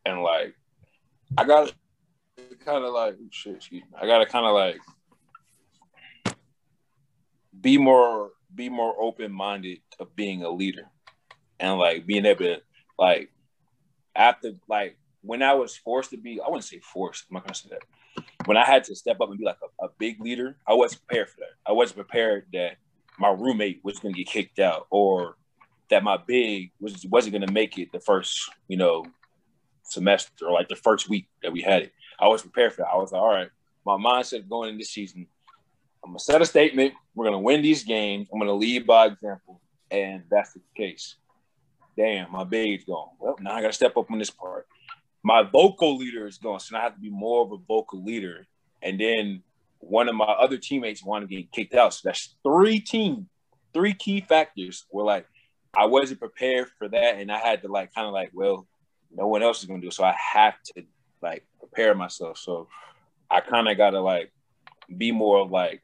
[0.06, 0.54] and like
[1.38, 1.74] I got
[2.38, 3.56] to kind of like shit.
[3.56, 3.98] Excuse me.
[4.00, 4.78] I got to kind of like
[7.60, 10.90] be more be more open minded of being a leader,
[11.60, 12.62] and like being able to
[12.98, 13.32] like
[14.16, 17.26] after like when I was forced to be, I wouldn't say forced.
[17.30, 17.84] I'm not gonna say that
[18.46, 21.06] when I had to step up and be like a, a, big leader, I wasn't
[21.08, 21.54] prepared for that.
[21.66, 22.78] I wasn't prepared that
[23.20, 25.38] my roommate was to get kicked out or
[25.90, 29.06] that my big was wasn't to make it the first, you know,
[29.84, 31.94] semester or like the first week that we had it.
[32.20, 32.90] I was prepared for that.
[32.92, 33.50] I was like, all right,
[33.86, 35.28] my mindset going in this season,
[36.04, 36.94] I'm gonna set a statement.
[37.16, 38.28] We're gonna win these games.
[38.32, 41.16] I'm gonna lead by example, and that's the case.
[41.98, 43.10] Damn, my big's gone.
[43.20, 44.66] Well, now I gotta step up on this part
[45.24, 48.48] my vocal leader is gone, so I have to be more of a vocal leader.
[48.82, 49.44] And then
[49.80, 51.94] one of my other teammates wanted to get kicked out.
[51.94, 53.30] So that's three team,
[53.74, 55.28] three key factors were like
[55.74, 58.68] I wasn't prepared for that, and I had to like kind of like, well,
[59.10, 60.84] no one else is gonna do it, so I have to
[61.22, 62.38] like prepare myself.
[62.38, 62.68] So
[63.30, 64.34] I kind of gotta like
[64.98, 65.82] be more like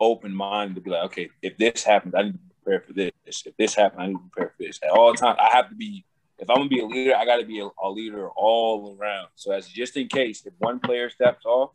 [0.00, 3.12] open minded to be like, okay, if this happens, I need to prepare for this.
[3.46, 4.80] If this happens, I need to prepare for this.
[4.82, 6.04] At all times, I have to be
[6.38, 9.28] if I'm gonna be a leader, I got to be a, a, leader all around.
[9.34, 11.70] So as just in case, if one player steps off,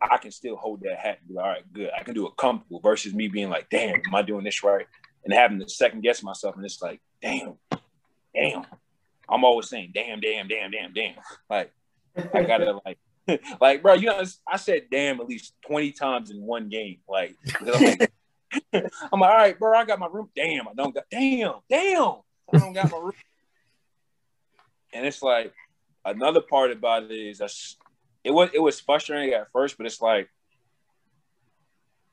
[0.00, 1.90] I can still hold that hat and be like, all right, good.
[1.98, 4.86] I can do it comfortable versus me being like, damn, am I doing this right?
[5.24, 7.54] And having to second guess myself, and it's like, damn,
[8.34, 8.64] damn.
[9.28, 11.14] I'm always saying, damn, damn, damn, damn, damn.
[11.48, 11.72] Like
[12.34, 12.98] I gotta like.
[13.60, 16.98] like, bro, you know, I said damn at least 20 times in one game.
[17.08, 18.12] Like, I'm like,
[18.72, 20.28] I'm like, all right, bro, I got my room.
[20.34, 22.16] Damn, I don't got, damn, damn,
[22.52, 23.12] I don't got my room.
[24.92, 25.52] And it's like
[26.04, 27.40] another part about it is
[28.22, 30.28] it was it was frustrating at first, but it's like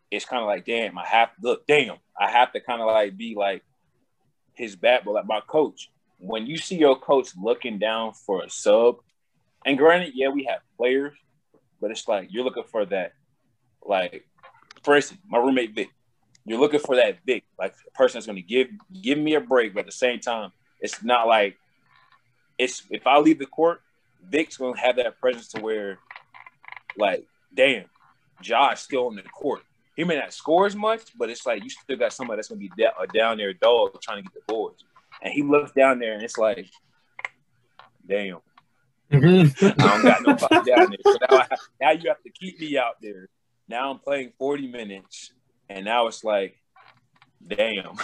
[0.09, 3.17] it's kind of like damn, I have look, damn, I have to kind of like
[3.17, 3.63] be like
[4.53, 5.89] his bat, but like my coach.
[6.17, 8.97] When you see your coach looking down for a sub,
[9.65, 11.13] and granted, yeah, we have players,
[11.79, 13.13] but it's like you're looking for that,
[13.83, 14.25] like,
[14.83, 15.89] for instance, my roommate Vic.
[16.45, 18.67] You're looking for that Vic, like a person that's going to give
[19.01, 21.57] give me a break, but at the same time, it's not like
[22.57, 23.81] it's if I leave the court,
[24.23, 25.99] Vic's gonna have that presence to where,
[26.97, 27.85] like, damn,
[28.41, 29.61] Josh still on the court.
[29.95, 32.59] He may not score as much, but it's like you still got somebody that's gonna
[32.59, 34.83] be a down there dog trying to get the boards.
[35.21, 36.67] And he looks down there and it's like,
[38.07, 38.39] damn.
[39.11, 39.65] Mm-hmm.
[39.81, 40.97] I don't got down there.
[41.03, 41.47] So now, I,
[41.79, 43.29] now you have to keep me out there.
[43.67, 45.31] now I'm playing 40 minutes,
[45.69, 46.57] and now it's like,
[47.45, 47.95] damn,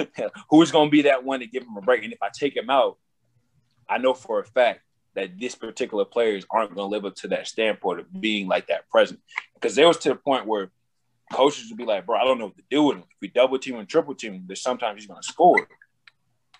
[0.50, 2.04] who's gonna be that one to give him a break?
[2.04, 2.98] And if I take him out,
[3.88, 4.80] I know for a fact
[5.16, 8.68] that this particular players aren't going to live up to that standpoint of being like
[8.68, 9.18] that present.
[9.54, 10.70] Because there was to the point where
[11.32, 13.02] coaches would be like, bro, I don't know what to do with him.
[13.02, 15.68] If we double team and triple team, there's sometimes he's going to score.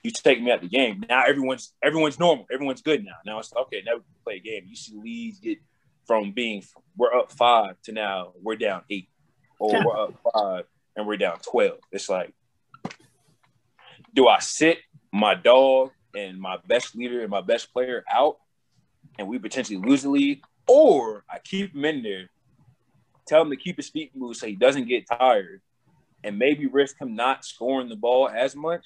[0.07, 1.05] You take me out the game.
[1.09, 2.47] Now everyone's everyone's normal.
[2.53, 3.17] Everyone's good now.
[3.27, 3.83] Now it's okay.
[3.85, 4.63] Now we can play a game.
[4.69, 5.59] You see leads get
[6.07, 6.63] from being
[6.97, 9.09] we're up five to now we're down eight,
[9.59, 10.65] or we're up five
[10.95, 11.81] and we're down twelve.
[11.91, 12.33] It's like,
[14.15, 14.79] do I sit
[15.13, 18.37] my dog and my best leader and my best player out,
[19.19, 22.31] and we potentially lose the lead, or I keep him in there,
[23.27, 25.63] tell him to keep his feet moved so he doesn't get tired,
[26.23, 28.85] and maybe risk him not scoring the ball as much,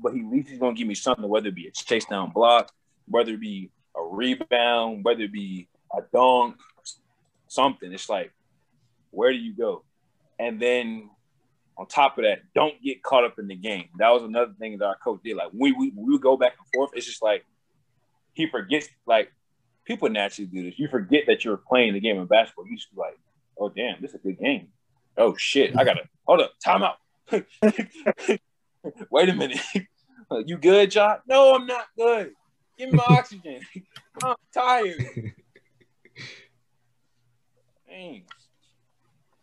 [0.00, 2.30] but he at least he's gonna give me something, whether it be a chase down
[2.30, 2.70] block,
[3.06, 6.56] whether it be a rebound, whether it be a dunk,
[7.48, 7.92] something.
[7.92, 8.32] It's like,
[9.10, 9.84] where do you go?
[10.38, 11.10] And then
[11.76, 13.88] on top of that, don't get caught up in the game.
[13.98, 15.36] That was another thing that our coach did.
[15.36, 16.90] Like we we, we go back and forth.
[16.94, 17.44] It's just like
[18.34, 18.88] he forgets.
[19.06, 19.32] Like
[19.84, 20.78] people naturally do this.
[20.78, 22.66] You forget that you're playing the game of basketball.
[22.66, 23.18] You just be like,
[23.58, 24.68] oh damn, this is a good game.
[25.16, 26.96] Oh shit, I gotta hold up, time out.
[29.10, 29.60] Wait a minute.
[30.30, 31.16] Uh, you good, John?
[31.26, 32.32] No, I'm not good.
[32.76, 33.60] Give me my oxygen.
[34.22, 35.02] I'm tired.
[37.88, 38.24] Dang.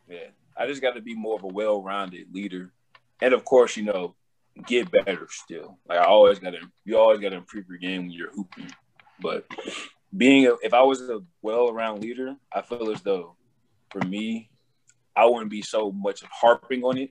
[0.07, 0.27] Yeah.
[0.55, 2.71] I just got to be more of a well-rounded leader,
[3.19, 4.13] and of course, you know,
[4.67, 5.79] get better still.
[5.89, 8.71] Like I always got to, you always got to improve your game when you're hooping.
[9.19, 9.47] But
[10.15, 13.37] being, a, if I was a well-rounded leader, I feel as though,
[13.89, 14.51] for me,
[15.15, 17.09] I wouldn't be so much harping on it.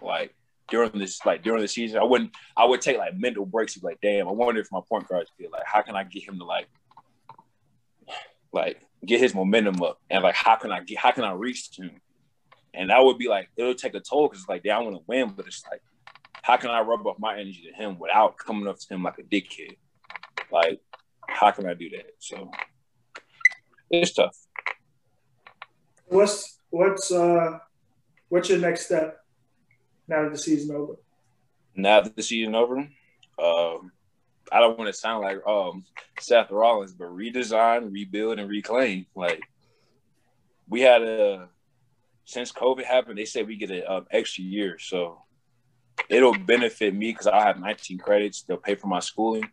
[0.00, 0.34] Like
[0.68, 2.32] during this, like during the season, I wouldn't.
[2.56, 3.76] I would take like mental breaks.
[3.76, 6.28] Be like, damn, I wonder if my point guards feel like, how can I get
[6.28, 6.68] him to like,
[8.52, 11.70] like get his momentum up, and like, how can I get, how can I reach
[11.76, 11.90] him?
[12.74, 14.96] And that would be like, it'll take a toll because it's like, yeah, I want
[14.96, 15.82] to win, but it's like,
[16.42, 19.18] how can I rub off my energy to him without coming up to him like
[19.18, 19.76] a dickhead?
[20.50, 20.80] Like,
[21.28, 22.12] how can I do that?
[22.18, 22.50] So
[23.90, 24.36] it's tough.
[26.06, 27.58] What's what's uh
[28.28, 29.21] what's your next step
[30.08, 30.94] now that the season over?
[31.74, 33.92] Now that the season over, um,
[34.50, 35.84] I don't want to sound like um
[36.20, 39.06] Seth Rollins, but redesign, rebuild, and reclaim.
[39.14, 39.40] Like
[40.68, 41.48] we had a
[42.24, 45.22] since COVID happened, they said we get an um, extra year, so
[46.08, 48.42] it'll benefit me because I have 19 credits.
[48.42, 49.48] They'll pay for my schooling,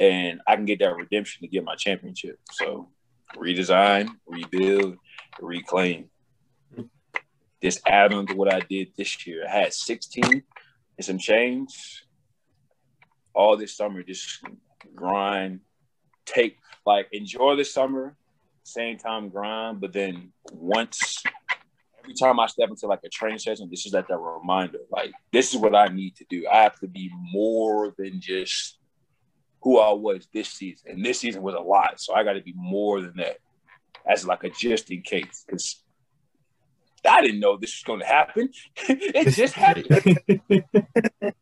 [0.00, 2.38] and I can get that redemption to get my championship.
[2.50, 2.88] So
[3.36, 4.96] redesign, rebuild,
[5.40, 6.08] reclaim.
[7.62, 9.46] This add on to what I did this year.
[9.46, 10.42] I had 16 and
[11.04, 12.04] some change.
[13.34, 14.44] All this summer, just
[14.94, 15.60] grind,
[16.26, 18.16] take like enjoy the summer,
[18.64, 21.22] same time grind, but then once
[22.00, 24.80] every time I step into like a training session, this is like that reminder.
[24.90, 26.46] Like this is what I need to do.
[26.52, 28.78] I have to be more than just
[29.62, 30.90] who I was this season.
[30.90, 33.38] And this season was a lot, so I got to be more than that.
[34.04, 35.81] As like a just in case, because
[37.08, 38.50] I didn't know this was going to happen.
[38.88, 39.86] it just happened.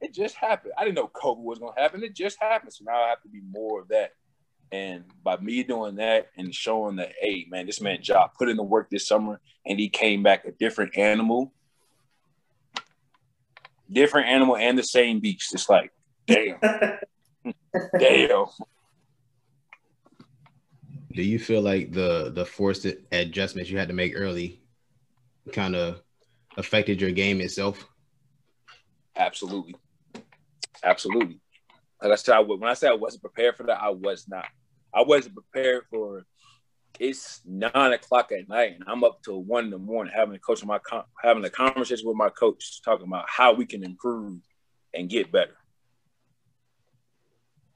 [0.00, 0.72] it just happened.
[0.76, 2.02] I didn't know COVID was going to happen.
[2.02, 2.72] It just happened.
[2.72, 4.12] So now I have to be more of that.
[4.72, 8.56] And by me doing that and showing that, hey, man, this man job put in
[8.56, 11.52] the work this summer and he came back a different animal,
[13.90, 15.52] different animal and the same beast.
[15.54, 15.92] It's like,
[16.26, 16.60] damn,
[17.98, 18.46] damn.
[21.12, 24.62] Do you feel like the the forced adjustments you had to make early
[25.52, 26.02] kind of
[26.56, 27.84] affected your game itself?
[29.16, 29.74] Absolutely,
[30.84, 31.40] absolutely.
[32.02, 34.46] Like I said, I, when I said I wasn't prepared for that, I was not.
[34.94, 36.24] I wasn't prepared for
[36.98, 40.38] it's nine o'clock at night and I'm up till one in the morning having a
[40.38, 40.78] coach my
[41.22, 44.40] having a conversation with my coach talking about how we can improve
[44.92, 45.56] and get better.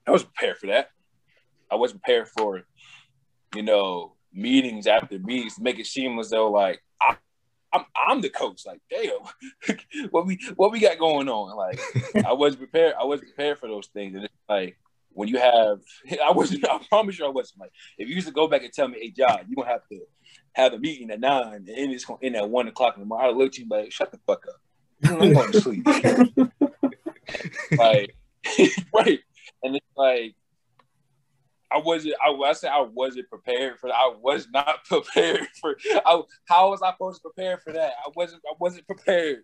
[0.06, 0.90] I was prepared for that.
[1.70, 2.62] I wasn't prepared for,
[3.54, 7.16] you know, meetings after meetings to make it seem as though like I,
[7.72, 8.64] I'm I'm the coach.
[8.66, 9.76] Like, damn,
[10.10, 11.56] what we what we got going on?
[11.56, 11.80] Like,
[12.24, 12.94] I wasn't prepared.
[12.98, 14.78] I wasn't prepared for those things, and it's like
[15.10, 15.80] when you have,
[16.24, 16.68] I wasn't.
[16.68, 17.60] I promise you, I wasn't.
[17.60, 19.86] Like, if you used to go back and tell me, "Hey, John, you gonna have
[19.90, 20.00] to
[20.52, 23.28] have a meeting at nine, and it's gonna end at one o'clock in the morning,"
[23.28, 24.60] I look at you like, "Shut the fuck up.
[25.04, 25.86] I'm going to sleep."
[27.78, 28.14] like,
[28.94, 29.20] right,
[29.62, 30.34] and it's like.
[31.74, 32.14] I wasn't.
[32.24, 33.90] I, I said I wasn't prepared for.
[33.90, 35.76] I was not prepared for.
[36.06, 37.92] I, how was I supposed to prepare for that?
[38.04, 38.42] I wasn't.
[38.48, 39.42] I wasn't prepared.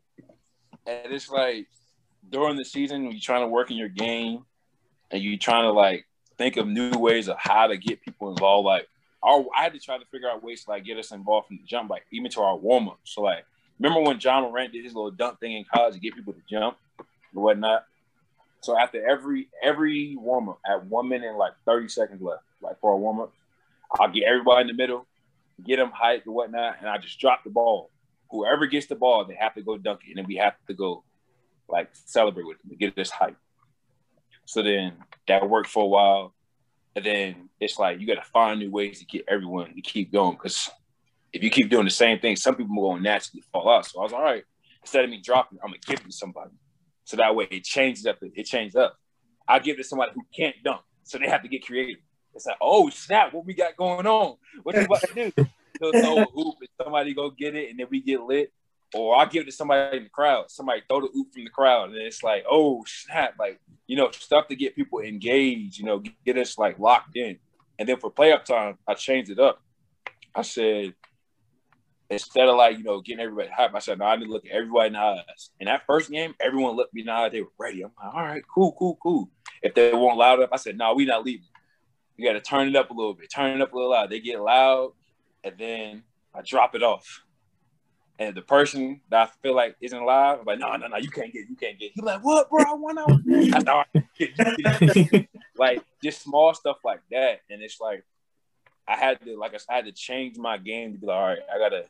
[0.87, 1.67] And it's like
[2.29, 4.45] during the season you're trying to work in your game,
[5.11, 6.07] and you're trying to like
[6.39, 8.67] think of new ways of how to get people involved.
[8.67, 8.87] Like
[9.23, 11.57] our, I had to try to figure out ways to like get us involved from
[11.57, 13.01] the jump, like even to our warm up.
[13.05, 13.45] So like,
[13.79, 16.41] remember when Ja Morant did his little dunk thing in college to get people to
[16.49, 17.85] jump and whatnot?
[18.63, 22.93] So after every every warm up, at one minute like thirty seconds left, like for
[22.93, 23.33] a warm up,
[23.99, 25.07] I'll get everybody in the middle,
[25.65, 27.91] get them hyped and whatnot, and I just drop the ball.
[28.31, 30.75] Whoever gets the ball, they have to go dunk it, and then we have to
[30.75, 31.05] go
[31.69, 33.37] like celebrate with them to get this hype.
[34.45, 34.95] So then
[35.29, 36.35] that worked for a while.
[36.97, 40.13] And then it's like you got to find new ways to get everyone to keep
[40.13, 40.33] going.
[40.33, 40.69] Because
[41.33, 43.87] if you keep doing the same thing, some people are will naturally fall out.
[43.87, 44.45] So I was like, all right.
[44.83, 46.51] Instead of me dropping, I'm gonna give it to somebody.
[47.11, 48.19] So that way it changes up.
[48.23, 48.97] It changes up.
[49.49, 52.01] I give it to somebody who can't dunk, so they have to get creative.
[52.37, 54.37] It's like, oh snap, what we got going on?
[54.63, 55.33] What you about to do?
[55.83, 58.53] A hoop and somebody go get it, and then we get lit.
[58.95, 60.53] Or I'll give it to somebody in the crowd.
[60.53, 64.13] Somebody throw the hoop from the crowd, and it's like, oh snap, like you know,
[64.13, 65.81] stuff to get people engaged.
[65.81, 67.41] You know, get us like locked in.
[67.81, 69.61] And then for playoff time, I changed it up.
[70.33, 70.95] I said,
[72.11, 74.45] instead of like, you know, getting everybody hype, I said, no, I need to look
[74.45, 75.51] at everybody in the eyes.
[75.61, 77.29] In that first game, everyone looked me in the eye.
[77.29, 77.83] They were ready.
[77.83, 79.31] I'm like, all right, cool, cool, cool.
[79.63, 81.47] If they won't loud up, I said, no, we not leaving.
[82.17, 84.11] You got to turn it up a little bit, turn it up a little loud.
[84.11, 84.93] They get loud,
[85.45, 86.03] and then
[86.35, 87.23] I drop it off.
[88.19, 91.11] And the person that I feel like isn't live, I'm like, no, no, no, you
[91.11, 91.93] can't get, you can't get.
[91.95, 92.63] He's like, what, bro?
[92.63, 93.87] I want out.
[95.57, 98.03] Like just small stuff like that, and it's like
[98.89, 101.39] I had to, like I had to change my game to be like, all right,
[101.55, 101.85] I gotta.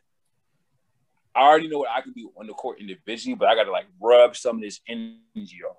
[1.35, 3.87] I already know what I can do on the court individually, but I gotta like
[3.99, 5.77] rub some of this energy off.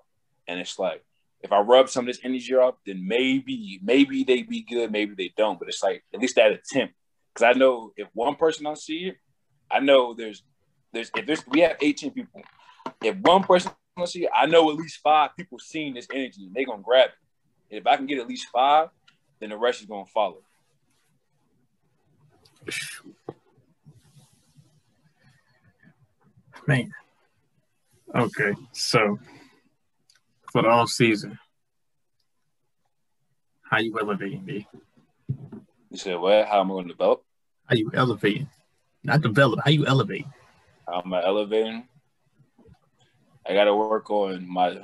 [0.48, 1.04] And it's like,
[1.40, 5.14] if I rub some of this energy off, then maybe, maybe they be good, maybe
[5.14, 5.58] they don't.
[5.58, 6.94] But it's like at least that attempt,
[7.32, 9.16] because I know if one person don't see it,
[9.70, 10.42] I know there's
[10.92, 12.42] there's if there's we have 18 people.
[13.02, 16.44] If one person don't see it, I know at least five people seeing this energy
[16.46, 17.14] and they're gonna grab it.
[17.70, 18.88] And if I can get at least five,
[19.40, 20.42] then the rest is gonna follow.
[26.66, 26.92] Man.
[28.14, 29.18] Okay, so
[30.52, 31.38] for the off season,
[33.68, 34.66] how you elevating, me?
[35.90, 36.46] You said what?
[36.46, 37.24] How am I gonna develop?
[37.66, 38.48] How you elevating?
[39.02, 39.60] Not develop.
[39.64, 40.26] How you elevate?
[40.86, 41.88] How am I elevating?
[43.48, 44.78] I got to work on my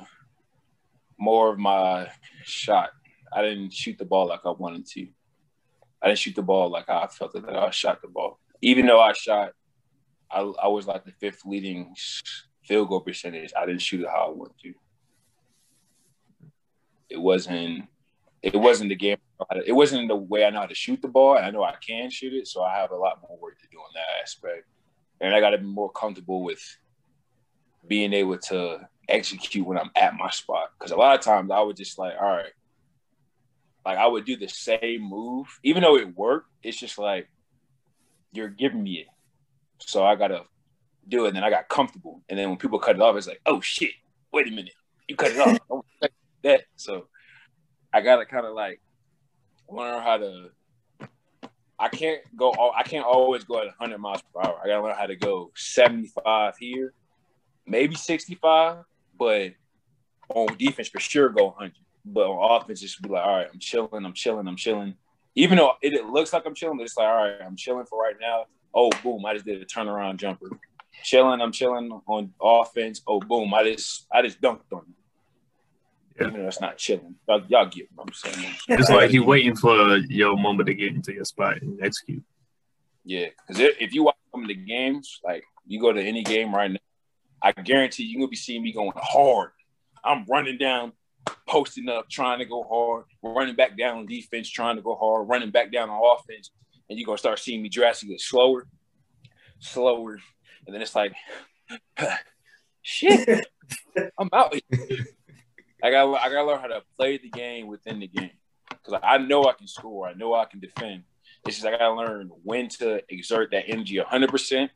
[1.17, 2.09] more of my
[2.43, 2.89] shot.
[3.31, 5.07] I didn't shoot the ball like I wanted to.
[6.01, 8.39] I didn't shoot the ball like I felt it that I shot the ball.
[8.61, 9.51] Even though I shot,
[10.31, 11.95] I, I was like the fifth leading
[12.63, 13.51] field goal percentage.
[13.57, 14.73] I didn't shoot it how I wanted to.
[17.09, 17.85] It wasn't.
[18.41, 19.17] It wasn't the game.
[19.65, 21.35] It wasn't the way I know how to shoot the ball.
[21.35, 23.67] And I know I can shoot it, so I have a lot more work to
[23.71, 24.65] do on that aspect.
[25.19, 26.61] And I got to be more comfortable with
[27.87, 30.69] being able to execute when I'm at my spot.
[30.77, 32.53] Because a lot of times I would just like, all right,
[33.85, 36.49] like I would do the same move, even though it worked.
[36.63, 37.27] It's just like
[38.31, 39.07] you're giving me it,
[39.79, 40.43] so I gotta
[41.07, 41.29] do it.
[41.29, 43.61] And then I got comfortable, and then when people cut it off, it's like, oh
[43.61, 43.91] shit,
[44.31, 44.73] wait a minute,
[45.07, 45.83] you cut it off.
[46.43, 47.07] that so
[47.91, 48.81] I gotta kind of like
[49.67, 50.49] learn how to.
[51.81, 52.53] I can't go.
[52.75, 54.59] I can't always go at 100 miles per hour.
[54.61, 56.93] I gotta learn how to go 75 here,
[57.65, 58.83] maybe 65,
[59.17, 59.53] but
[60.29, 61.73] on defense for sure go 100.
[62.05, 64.95] But on offense, just be like, all right, I'm chilling, I'm chilling, I'm chilling.
[65.35, 67.85] Even though it, it looks like I'm chilling, but it's like, all right, I'm chilling
[67.85, 68.45] for right now.
[68.73, 70.47] Oh, boom, I just did a turnaround jumper.
[71.03, 73.01] Chilling, I'm chilling on offense.
[73.07, 74.93] Oh, boom, I just I just dunked on you.
[76.19, 76.27] Yeah.
[76.27, 77.15] Even though it's not chilling.
[77.27, 78.53] Y'all, y'all get what I'm saying.
[78.67, 82.23] It's like you waiting for your moment to get into your spot and execute.
[83.05, 86.53] Yeah, because if you watch some of the games, like you go to any game
[86.53, 86.79] right now,
[87.41, 89.51] I guarantee you're gonna be seeing me going hard.
[90.03, 90.91] I'm running down,
[91.47, 95.29] posting up, trying to go hard, running back down on defense, trying to go hard,
[95.29, 96.51] running back down on offense,
[96.89, 98.67] and you're gonna start seeing me drastically slower,
[99.59, 100.19] slower,
[100.65, 101.13] and then it's like,
[102.81, 103.47] shit,
[104.17, 104.55] I'm out.
[105.83, 108.31] I got I gotta learn how to play the game within the game
[108.69, 111.03] because I know I can score, I know I can defend.
[111.45, 114.71] It's just I gotta learn when to exert that energy 100 percent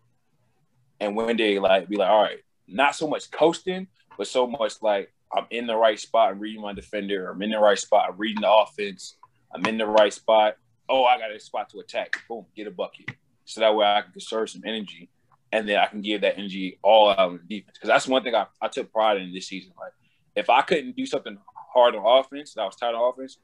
[0.99, 3.88] and when they like be like, all right, not so much coasting,
[4.18, 7.30] but so much like I'm in the right spot and reading my defender.
[7.30, 8.09] I'm in the right spot.
[8.09, 9.18] I'm reading the offense.
[9.53, 10.55] I'm in the right spot.
[10.89, 12.17] Oh, I got a spot to attack.
[12.27, 13.09] Boom, get a bucket.
[13.45, 15.09] So that way I can conserve some energy,
[15.51, 17.77] and then I can give that energy all out on defense.
[17.77, 19.73] Because that's one thing I, I took pride in this season.
[19.79, 19.91] Like,
[20.36, 21.38] if I couldn't do something
[21.73, 23.38] hard on offense, that I was tired of offense,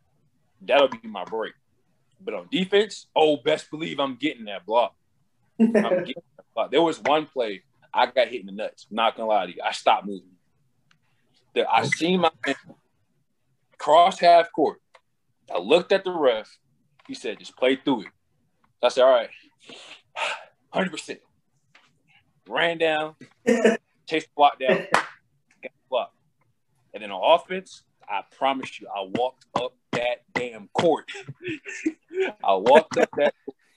[0.62, 1.54] that'll be my break.
[2.22, 4.96] But on defense, oh, best believe I'm getting that block.
[5.60, 6.72] I'm getting that block.
[6.72, 7.64] There was one play
[7.94, 8.88] I got hit in the nuts.
[8.90, 9.62] I'm not gonna lie to you.
[9.64, 10.30] I stopped moving.
[11.56, 12.56] That I seen my man
[13.78, 14.80] cross half court.
[15.54, 16.56] I looked at the ref.
[17.10, 18.08] He said, just play through it.
[18.82, 19.32] So I said, all right,
[20.76, 21.18] 100%.
[22.48, 23.16] Ran down,
[24.08, 25.08] chased the block down, got
[25.64, 26.14] the block.
[26.94, 31.12] And then on offense, I promise you, I walked up that damn court.
[32.44, 33.34] I walked up that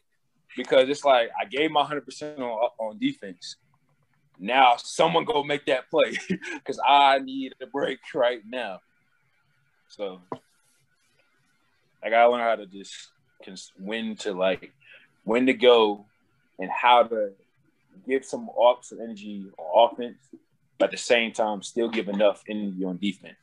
[0.56, 3.56] because it's like I gave my 100% on, on defense.
[4.38, 8.80] Now someone go make that play because I need a break right now.
[9.88, 10.20] So
[12.04, 13.12] I gotta learn how to just
[13.78, 14.72] when to like
[15.24, 16.04] when to go
[16.58, 17.32] and how to
[18.06, 20.18] give some off some energy on offense,
[20.78, 23.36] but at the same time still give enough energy on defense.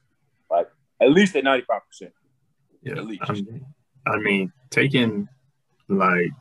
[0.50, 0.70] Like
[1.02, 2.14] at least at ninety five percent.
[2.82, 3.22] Yeah, at least.
[3.28, 3.66] I mean,
[4.06, 5.28] I mean, taking
[5.88, 6.32] like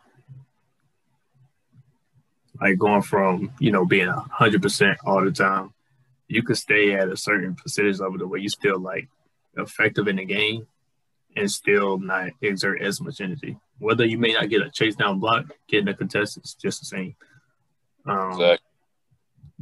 [2.61, 5.73] like going from you know being hundred percent all the time,
[6.27, 9.09] you could stay at a certain percentage level the way you still like
[9.57, 10.67] effective in the game
[11.39, 13.57] and still not exert as much energy.
[13.79, 16.87] Whether you may not get a chase down block, getting a contest is just the
[16.87, 17.15] same.
[18.07, 18.67] Um, exactly.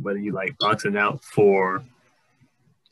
[0.00, 1.84] Whether you like boxing out for,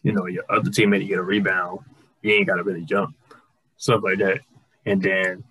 [0.02, 1.80] you know, your other teammate to get a rebound,
[2.22, 3.16] you ain't got to really jump,
[3.76, 4.40] stuff like that.
[4.86, 5.44] And then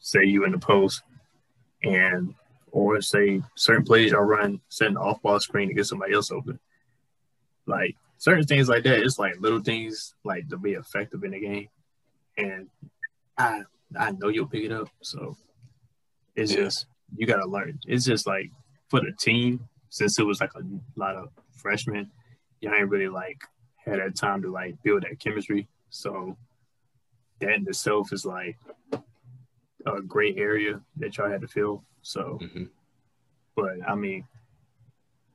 [0.00, 1.02] say you in the post,
[1.82, 2.34] and
[2.72, 6.58] or say certain plays are run setting off ball screen to get somebody else open.
[7.66, 11.40] Like certain things like that, it's like little things like to be effective in the
[11.40, 11.68] game
[12.36, 12.68] and
[13.38, 13.62] I
[13.98, 14.88] I know you'll pick it up.
[15.02, 15.36] So
[16.36, 16.64] it's yeah.
[16.64, 17.78] just you gotta learn.
[17.86, 18.50] It's just like
[18.88, 20.62] for the team, since it was like a
[20.96, 22.10] lot of freshmen,
[22.60, 23.40] you ain't really like
[23.76, 25.68] had that time to like build that chemistry.
[25.90, 26.36] So
[27.40, 28.56] that in itself is like
[29.86, 31.84] a great area that y'all had to fill.
[32.02, 32.64] So, mm-hmm.
[33.56, 34.24] but I mean,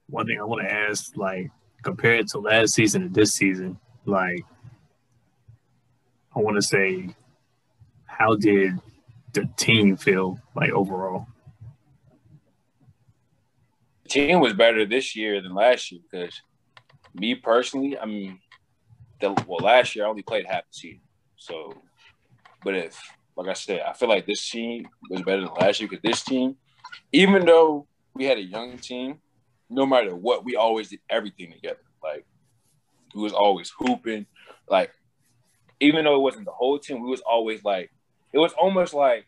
[0.08, 1.50] one thing I want to ask, like,
[1.84, 4.44] compared to last season and this season, like,
[6.36, 7.16] I want to say,
[8.06, 8.80] how did
[9.34, 11.28] the team feel like overall?
[14.04, 16.42] The team was better this year than last year because
[17.14, 18.40] me personally, I mean,
[19.20, 21.02] the, well, last year I only played half the season.
[21.38, 21.74] So,
[22.64, 23.00] but if,
[23.36, 26.24] like I said, I feel like this team was better than last year because this
[26.24, 26.56] team,
[27.12, 29.20] even though we had a young team,
[29.70, 31.80] no matter what, we always did everything together.
[32.04, 32.26] Like,
[33.16, 34.26] we was always hooping.
[34.68, 34.92] Like,
[35.80, 37.92] even though it wasn't the whole team, we was always like,
[38.34, 39.26] it was almost like,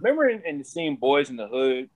[0.00, 1.88] remember in, in the scene Boys in the Hood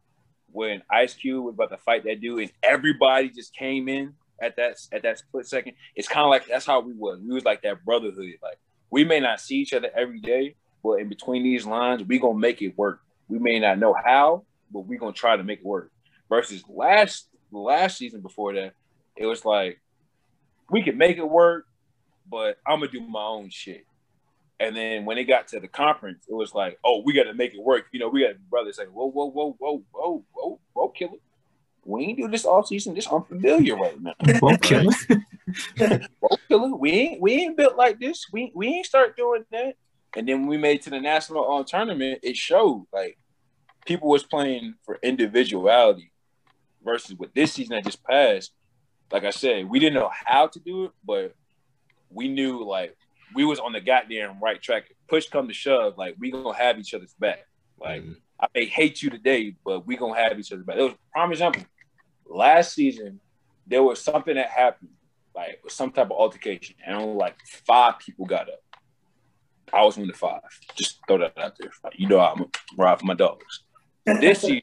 [0.51, 4.57] when Ice Cube was about to fight that dude and everybody just came in at
[4.57, 5.75] that at that split second.
[5.95, 7.21] It's kind of like that's how we was.
[7.21, 8.35] We was like that brotherhood.
[8.43, 8.59] Like
[8.91, 12.39] we may not see each other every day, but in between these lines, we gonna
[12.39, 13.01] make it work.
[13.29, 15.91] We may not know how, but we gonna try to make it work.
[16.29, 18.75] Versus last last season before that,
[19.17, 19.81] it was like
[20.71, 21.67] we could make it work,
[22.31, 23.85] but I'm gonna do my own shit.
[24.61, 27.35] And then when it got to the conference, it was like, oh, we got to
[27.35, 27.87] make it work.
[27.93, 31.19] You know, we got brothers saying, whoa, whoa, whoa, whoa, whoa, whoa, whoa, killer.
[31.85, 32.95] We ain't do this all season.
[32.95, 34.15] This unfamiliar right now.
[34.41, 34.93] Whoa, killer.
[36.21, 36.77] whoa, killer.
[36.77, 38.27] We ain't we ain't built like this.
[38.31, 39.75] We we ain't start doing that.
[40.15, 43.17] And then when we made to the national uh, tournament, it showed like
[43.87, 46.13] people was playing for individuality
[46.85, 48.53] versus what this season that just passed.
[49.11, 51.35] Like I said, we didn't know how to do it, but
[52.11, 52.97] we knew like
[53.35, 54.85] we was on the goddamn right track.
[55.09, 57.47] Push come to shove, like we gonna have each other's back.
[57.81, 58.13] Like mm-hmm.
[58.41, 60.77] I may hate you today, but we gonna have each other's back.
[60.77, 61.65] It was prime example.
[62.27, 63.21] Last season,
[63.67, 64.91] there was something that happened,
[65.35, 67.37] like some type of altercation, and only like
[67.67, 68.63] five people got up.
[69.73, 70.41] I was one of the five.
[70.75, 71.71] Just throw that out there.
[71.95, 72.47] You know I'm
[72.77, 73.65] ride for my dogs.
[74.07, 74.63] This season,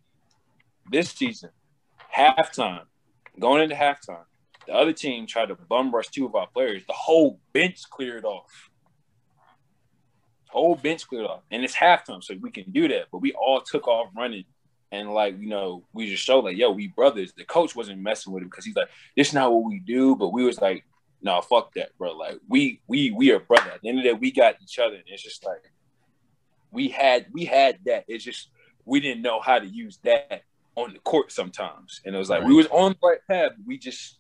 [0.91, 1.49] this season,
[2.15, 2.83] halftime,
[3.39, 4.25] going into halftime,
[4.67, 6.83] the other team tried to bum rush two of our players.
[6.87, 8.69] The whole bench cleared off.
[10.49, 11.41] Whole bench cleared off.
[11.51, 13.07] And it's halftime, so we can do that.
[13.11, 14.45] But we all took off running.
[14.91, 17.33] And like, you know, we just showed like, yo, we brothers.
[17.33, 20.15] The coach wasn't messing with him because he's like, this is not what we do.
[20.15, 20.85] But we was like,
[21.21, 22.13] no, fuck that, bro.
[22.13, 23.71] Like we we we are brother.
[23.71, 24.95] At the end of the day, we got each other.
[24.95, 25.71] And it's just like
[26.71, 28.05] we had we had that.
[28.07, 28.49] It's just
[28.85, 30.43] we didn't know how to use that
[30.75, 32.01] on the court sometimes.
[32.05, 32.47] And it was like right.
[32.47, 33.51] we was on the right path.
[33.65, 34.19] We just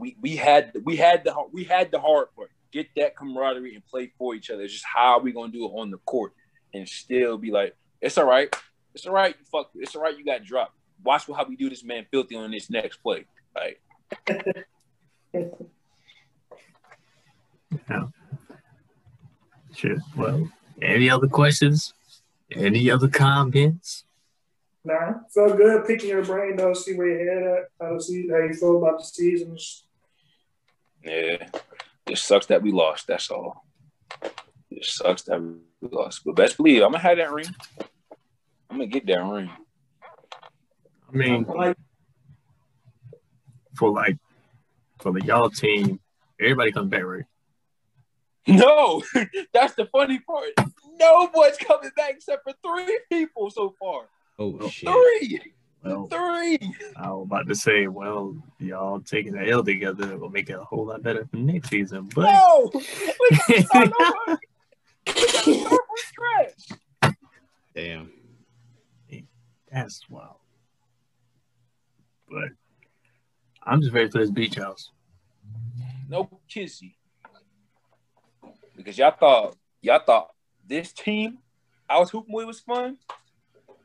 [0.00, 2.50] we we had we had the we had the hard part.
[2.72, 4.62] Get that camaraderie and play for each other.
[4.62, 6.32] It's just how are we gonna do it on the court
[6.72, 8.54] and still be like, it's all right,
[8.94, 9.34] it's all right.
[9.38, 10.16] You fuck, it's all right.
[10.16, 10.74] You got dropped.
[11.04, 13.26] Watch how we do this man filthy on this next play.
[13.54, 13.80] Like,
[17.88, 18.06] yeah.
[19.74, 19.96] Sure.
[20.16, 20.50] Well,
[20.82, 21.94] any other questions?
[22.50, 24.04] Any other comments?
[24.84, 26.74] Nah, felt good picking your brain though.
[26.74, 27.64] See where your head at.
[27.80, 29.84] How to see how you feel about the seasons.
[31.04, 31.48] Yeah,
[32.06, 33.06] it sucks that we lost.
[33.06, 33.64] That's all.
[34.70, 36.22] It sucks that we lost.
[36.24, 37.46] But best believe I'm gonna have that ring.
[38.68, 39.50] I'm gonna get that ring.
[41.12, 41.76] I mean, Like,
[43.74, 44.18] for like
[45.00, 45.98] for the y'all team,
[46.38, 47.24] everybody comes back, right?
[48.46, 49.02] No,
[49.52, 50.48] that's the funny part.
[50.98, 54.02] No one's coming back except for three people so far.
[54.38, 54.88] Oh shit.
[54.88, 55.40] Three,
[55.82, 56.58] Well, three.
[56.96, 60.64] I was about to say, well, y'all taking the L together will make it a
[60.64, 62.08] whole lot better for next season.
[62.14, 62.80] But No, we
[63.30, 64.38] gotta start over.
[65.06, 66.54] We gotta start
[67.02, 67.16] from.
[67.74, 68.12] Damn.
[69.70, 70.36] that's wild.
[72.28, 72.50] But
[73.62, 74.90] I'm just ready for this beach house.
[76.08, 76.94] No kissy.
[78.76, 80.30] Because y'all thought y'all thought
[80.66, 81.38] this team
[81.88, 82.98] I was hooping with was fun.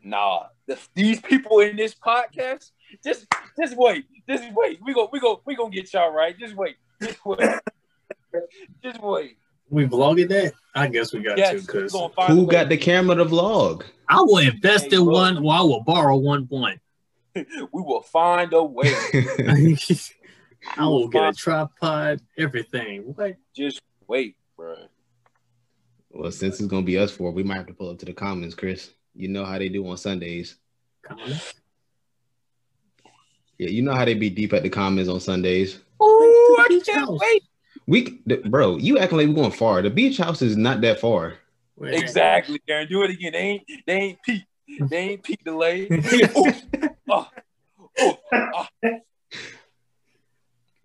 [0.08, 2.70] Nah, the, these people in this podcast,
[3.04, 3.26] just
[3.60, 4.80] just wait, just wait.
[4.86, 6.38] We go we go we gonna get y'all right.
[6.38, 7.40] Just wait, just wait,
[8.84, 9.38] just wait.
[9.70, 10.54] We vlogging that?
[10.76, 12.52] I guess we got Yes, to we because gonna find a Who way.
[12.52, 13.82] got the camera to vlog?
[14.08, 15.14] I will invest Hey, in bro.
[15.16, 16.80] one or I will borrow one point.
[17.36, 17.46] We
[17.82, 18.94] will find a way.
[20.78, 23.14] I will get a tripod, everything.
[23.16, 23.38] What?
[23.56, 24.76] Just wait, bro.
[26.12, 28.14] well, since it's gonna be us four, we might have to pull up to the
[28.14, 28.94] commons, Chris.
[29.16, 30.56] You know how they do on Sundays.
[31.02, 31.54] Comments?
[33.58, 35.80] Yeah, you know how they be deep at the commons on Sundays.
[36.02, 37.20] Ooh, I can't house.
[37.22, 37.44] wait.
[37.88, 39.82] We, the, bro, you acting like we're going far.
[39.82, 41.36] The beach house is not that far.
[41.82, 42.90] Exactly, Darren.
[42.90, 43.34] Do it again.
[43.34, 44.44] They ain't they ain't peak.
[44.90, 45.88] They ain't peak delay.
[47.08, 47.30] Oh,
[48.00, 48.68] oh, oh.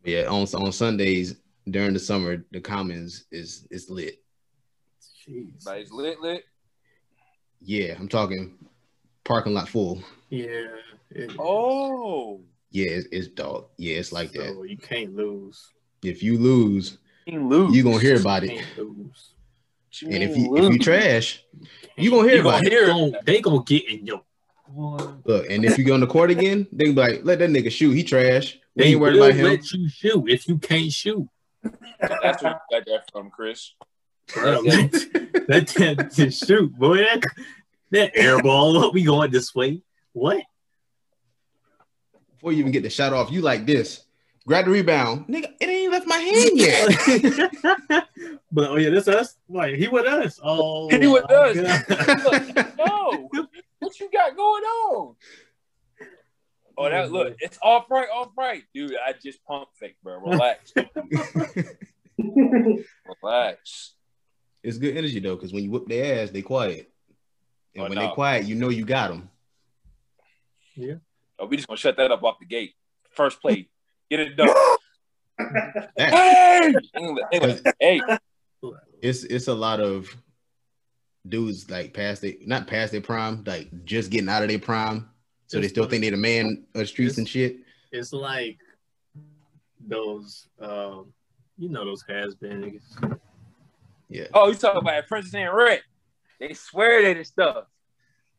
[0.05, 1.37] Yeah, on on Sundays
[1.68, 4.22] during the summer, the commons is is lit.
[5.26, 5.64] Jeez.
[5.64, 6.45] But it's lit, lit.
[7.61, 8.54] Yeah, I'm talking
[9.24, 10.02] parking lot full.
[10.30, 10.46] Yeah.
[11.11, 11.36] it is.
[11.38, 12.40] Oh,
[12.70, 13.66] Yeah, it's, it's dog.
[13.76, 14.64] Yeah, it's like that.
[14.68, 15.68] You can't lose.
[16.02, 17.74] If you lose, you lose.
[17.76, 18.64] you gonna hear about it.
[18.78, 19.34] lose.
[20.02, 21.44] And if mean you if you trash,
[21.96, 22.72] you gonna hear You gonna about it.
[22.72, 22.94] hear They it.
[22.94, 24.22] gon' they gonna get in your.
[24.68, 27.40] Boy, Look, and if you go on the court again, they can be like, let
[27.40, 27.90] that nigga shoot.
[27.90, 28.56] He trash.
[28.76, 29.46] We They ain't worried about him.
[29.46, 31.26] let you shoot if you can't shoot.
[32.00, 33.74] That's where you got that from, Chris.
[34.35, 34.93] Bro, let
[35.49, 36.99] let that to shoot, boy.
[36.99, 37.22] That,
[37.91, 39.83] that air ball up, we going this way.
[40.12, 40.43] What?
[42.35, 44.05] Before you even get the shot off, you like this.
[44.47, 45.26] Grab the rebound.
[45.26, 46.89] Nigga, it ain't left my hand yet.
[48.53, 49.37] but oh yeah, this us.
[49.49, 50.41] Like he with us.
[50.43, 51.57] Oh, He with us.
[51.87, 52.72] God.
[52.78, 53.31] No,
[53.78, 55.16] what you got going on?
[56.78, 58.97] Oh, that look, it's off right, off right, dude.
[58.97, 60.18] I just pump fake, bro.
[60.18, 60.72] Relax,
[63.22, 63.95] relax.
[64.62, 66.90] It's good energy though, because when you whip their ass, they quiet.
[67.74, 68.08] And Oh, when no.
[68.08, 69.30] they quiet, you know you got them.
[70.74, 70.94] Yeah.
[71.38, 72.74] Oh, we just gonna shut that up off the gate.
[73.11, 73.68] First play,
[74.11, 74.48] get it done.
[75.96, 78.00] Hey, England, England, hey,
[79.00, 80.14] it's it's a lot of
[81.26, 85.08] dudes like past they not past their prime, like just getting out of their prime.
[85.46, 87.56] So they still think they're the man of the streets and shit.
[87.90, 88.58] It's like
[89.84, 91.12] those, um,
[91.58, 93.18] you know, those has been niggas.
[94.11, 94.26] Yeah.
[94.34, 95.82] oh, you talking about Princess and Red?
[96.38, 97.64] They swear they the stuff.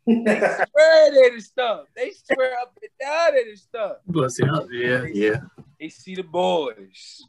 [0.05, 1.85] They swear they the stuff.
[1.95, 3.97] They swear up and down they the stuff.
[4.07, 5.37] But see, I- yeah, yeah.
[5.79, 7.23] They see the boys.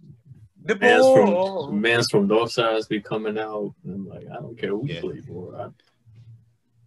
[0.65, 1.67] The Man's boys.
[1.67, 3.75] from man's from North Sides be coming out.
[3.85, 5.01] And like, I don't care who you Yeah.
[5.01, 5.55] play for.
[5.57, 5.69] I,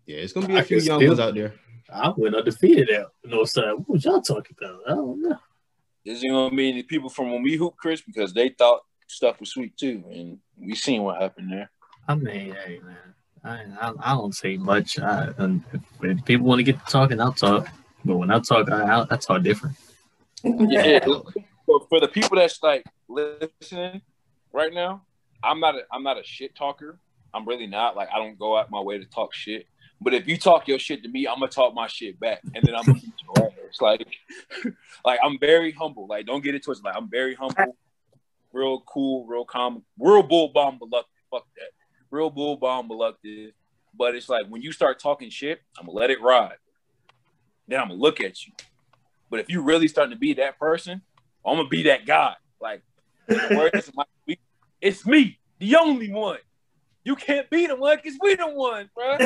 [0.05, 1.53] Yeah, it's gonna be a I few young still- ones out there.
[1.93, 3.73] I went undefeated out North Side.
[3.73, 4.81] What was y'all talking about?
[4.87, 5.37] I don't know.
[6.03, 9.39] This ain't gonna be any people from when we hoop Chris because they thought stuff
[9.39, 11.71] was sweet too, and we seen what happened there.
[12.07, 14.99] I mean, hey man, I I, I don't say much.
[14.99, 17.67] I, and if, if people want to get to talking, I'll talk.
[18.03, 19.75] But when I talk, I, I, I talk different.
[20.43, 21.03] Yeah.
[21.65, 24.01] For, for the people that's like listening
[24.53, 25.01] right now,
[25.43, 26.99] I'm not a I'm not a shit talker.
[27.33, 27.95] I'm really not.
[27.95, 29.67] Like I don't go out my way to talk shit.
[30.01, 32.63] But if you talk your shit to me, I'm gonna talk my shit back, and
[32.63, 33.81] then I'm gonna beat your ass.
[33.81, 34.05] Like,
[35.03, 36.05] like I'm very humble.
[36.07, 36.85] Like, don't get it twisted.
[36.85, 37.75] Like, I'm very humble,
[38.55, 41.11] real cool, real calm, real bull bomb reluctant.
[41.29, 41.69] Fuck that,
[42.09, 43.53] real bull bomb reluctant.
[43.97, 46.57] But it's like when you start talking shit, I'm gonna let it ride.
[47.67, 48.53] Then I'm gonna look at you.
[49.29, 51.01] But if you really starting to be that person,
[51.45, 52.35] I'm gonna be that guy.
[52.61, 52.83] Like,
[53.27, 54.39] the words of my- we-
[54.81, 56.39] it's me, the only one.
[57.03, 59.17] You can't be the one because we the one, bro.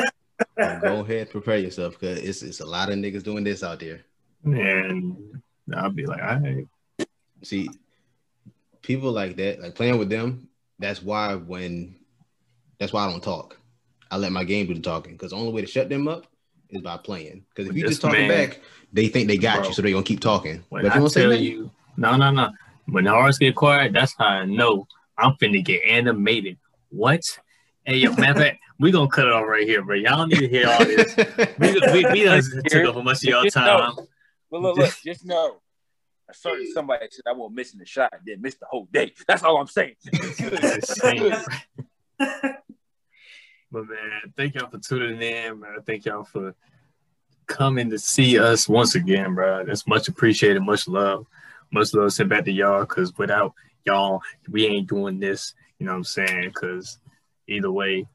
[0.82, 4.05] Go ahead, prepare yourself, cause it's it's a lot of niggas doing this out there.
[4.43, 5.41] And
[5.73, 6.67] I'll be like, all right.
[7.43, 7.69] See,
[8.89, 10.49] people like that, like playing with them.
[10.79, 11.95] That's why when,
[12.79, 13.55] that's why I don't talk.
[14.09, 16.25] I let my game do the talking, because the only way to shut them up
[16.71, 17.45] is by playing.
[17.49, 18.59] Because if you just talking man- back,
[18.91, 19.67] they think they got Bro.
[19.67, 20.63] you, so they're gonna keep talking.
[20.69, 22.49] When But if I you don't say tell nothing, you, no, no, no.
[22.87, 24.87] When the hearts get quiet, that's how I know
[25.19, 26.57] I'm finna get animated.
[26.89, 27.21] What?
[27.85, 29.97] Hey, yo, matter of fact, we gonna cut it off right here, bro.
[29.97, 31.15] Y'all need to hear all this.
[31.59, 33.65] We, we, we done took up much of y'all time.
[33.65, 34.07] know.
[34.49, 35.61] Look, look, look, just know.
[36.30, 39.13] A certain somebody said I won't missing the shot, then miss the whole day.
[39.27, 39.95] That's all I'm saying.
[43.71, 45.77] But man, thank y'all for tuning in, man.
[45.86, 46.55] Thank y'all for
[47.45, 49.63] coming to see us once again, bro.
[49.63, 50.61] That's much appreciated.
[50.61, 51.27] Much love.
[51.71, 53.53] Much love sent back to y'all because without
[53.86, 55.53] y'all, we ain't doing this.
[55.77, 56.45] You know what I'm saying?
[56.45, 56.97] Because
[57.47, 58.07] either way,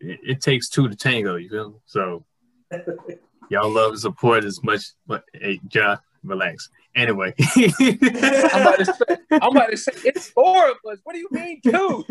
[0.00, 1.34] it, it takes two to tango.
[1.34, 1.76] You feel me?
[1.86, 2.24] So
[3.50, 4.82] y'all love and support as much.
[5.04, 6.70] But hey, Ja, relax.
[6.94, 10.98] Anyway, I'm about to say, I'm about to say it's four of us.
[11.04, 12.04] What do you mean two?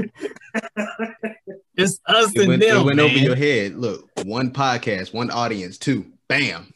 [1.75, 2.99] it's us It and went, it went man.
[3.05, 3.75] over your head.
[3.75, 6.11] Look, one podcast, one audience, two.
[6.27, 6.73] Bam.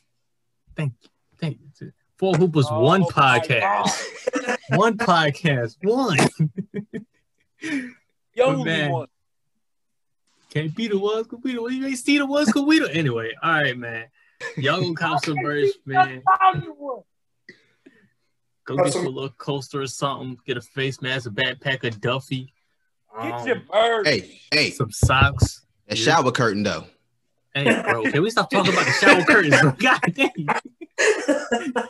[0.76, 0.94] Thank
[1.40, 1.92] thank you.
[2.18, 4.58] Four Hoopers, oh one Oh my podcast.
[4.70, 6.18] one podcast, one.
[7.62, 8.92] You only man.
[8.92, 9.08] one.
[10.50, 11.76] Can't be the ones, could be the ones.
[11.76, 12.80] You ain't see the ones, could we?
[12.80, 14.06] the- Anyway, all right, man.
[14.58, 16.22] Y'all gonna cop some merch, man.
[18.66, 20.38] Go get some- you a little coaster or something.
[20.46, 22.52] Get a face mask, a backpack, a Duffy.
[23.22, 24.08] Get um, your bird.
[24.08, 25.66] Hey, hey, some socks.
[25.88, 26.86] a shower curtain though.
[27.54, 29.72] Hey, bro, can we stop talking about the shower curtains, bro?
[29.80, 30.48] God dang.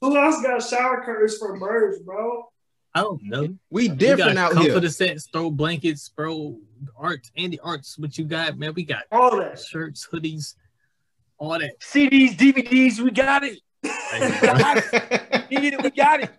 [0.00, 2.48] Who else got shower curtains for birds, bro?
[2.94, 3.42] I don't know.
[3.70, 4.64] We We different got out here.
[4.72, 6.58] comforter sets, throw blankets, bro.
[6.96, 8.74] Art, Andy Arts, what you got, man?
[8.74, 9.58] We got All that.
[9.60, 10.54] shirts, hoodies,
[11.38, 11.78] all that.
[11.80, 13.58] CDs, DVDs, we got it.
[13.84, 15.40] Thank you, bro.
[15.50, 15.82] We need it.
[15.82, 16.30] We got it.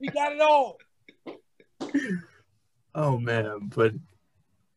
[0.00, 0.78] We got it all.
[2.94, 3.92] Oh man, but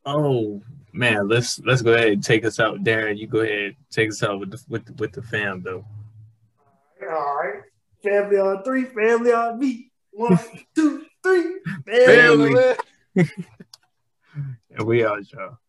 [0.05, 3.17] oh man, let's let's go ahead and take us out, Darren.
[3.17, 5.85] You go ahead, and take us out with the with the, with the fam though.
[7.01, 7.61] All right.
[8.03, 9.91] Family on three, family on me.
[10.11, 10.39] One,
[10.75, 11.59] two, three.
[11.85, 12.53] Family.
[13.15, 13.29] family.
[14.75, 15.59] And we out, y'all.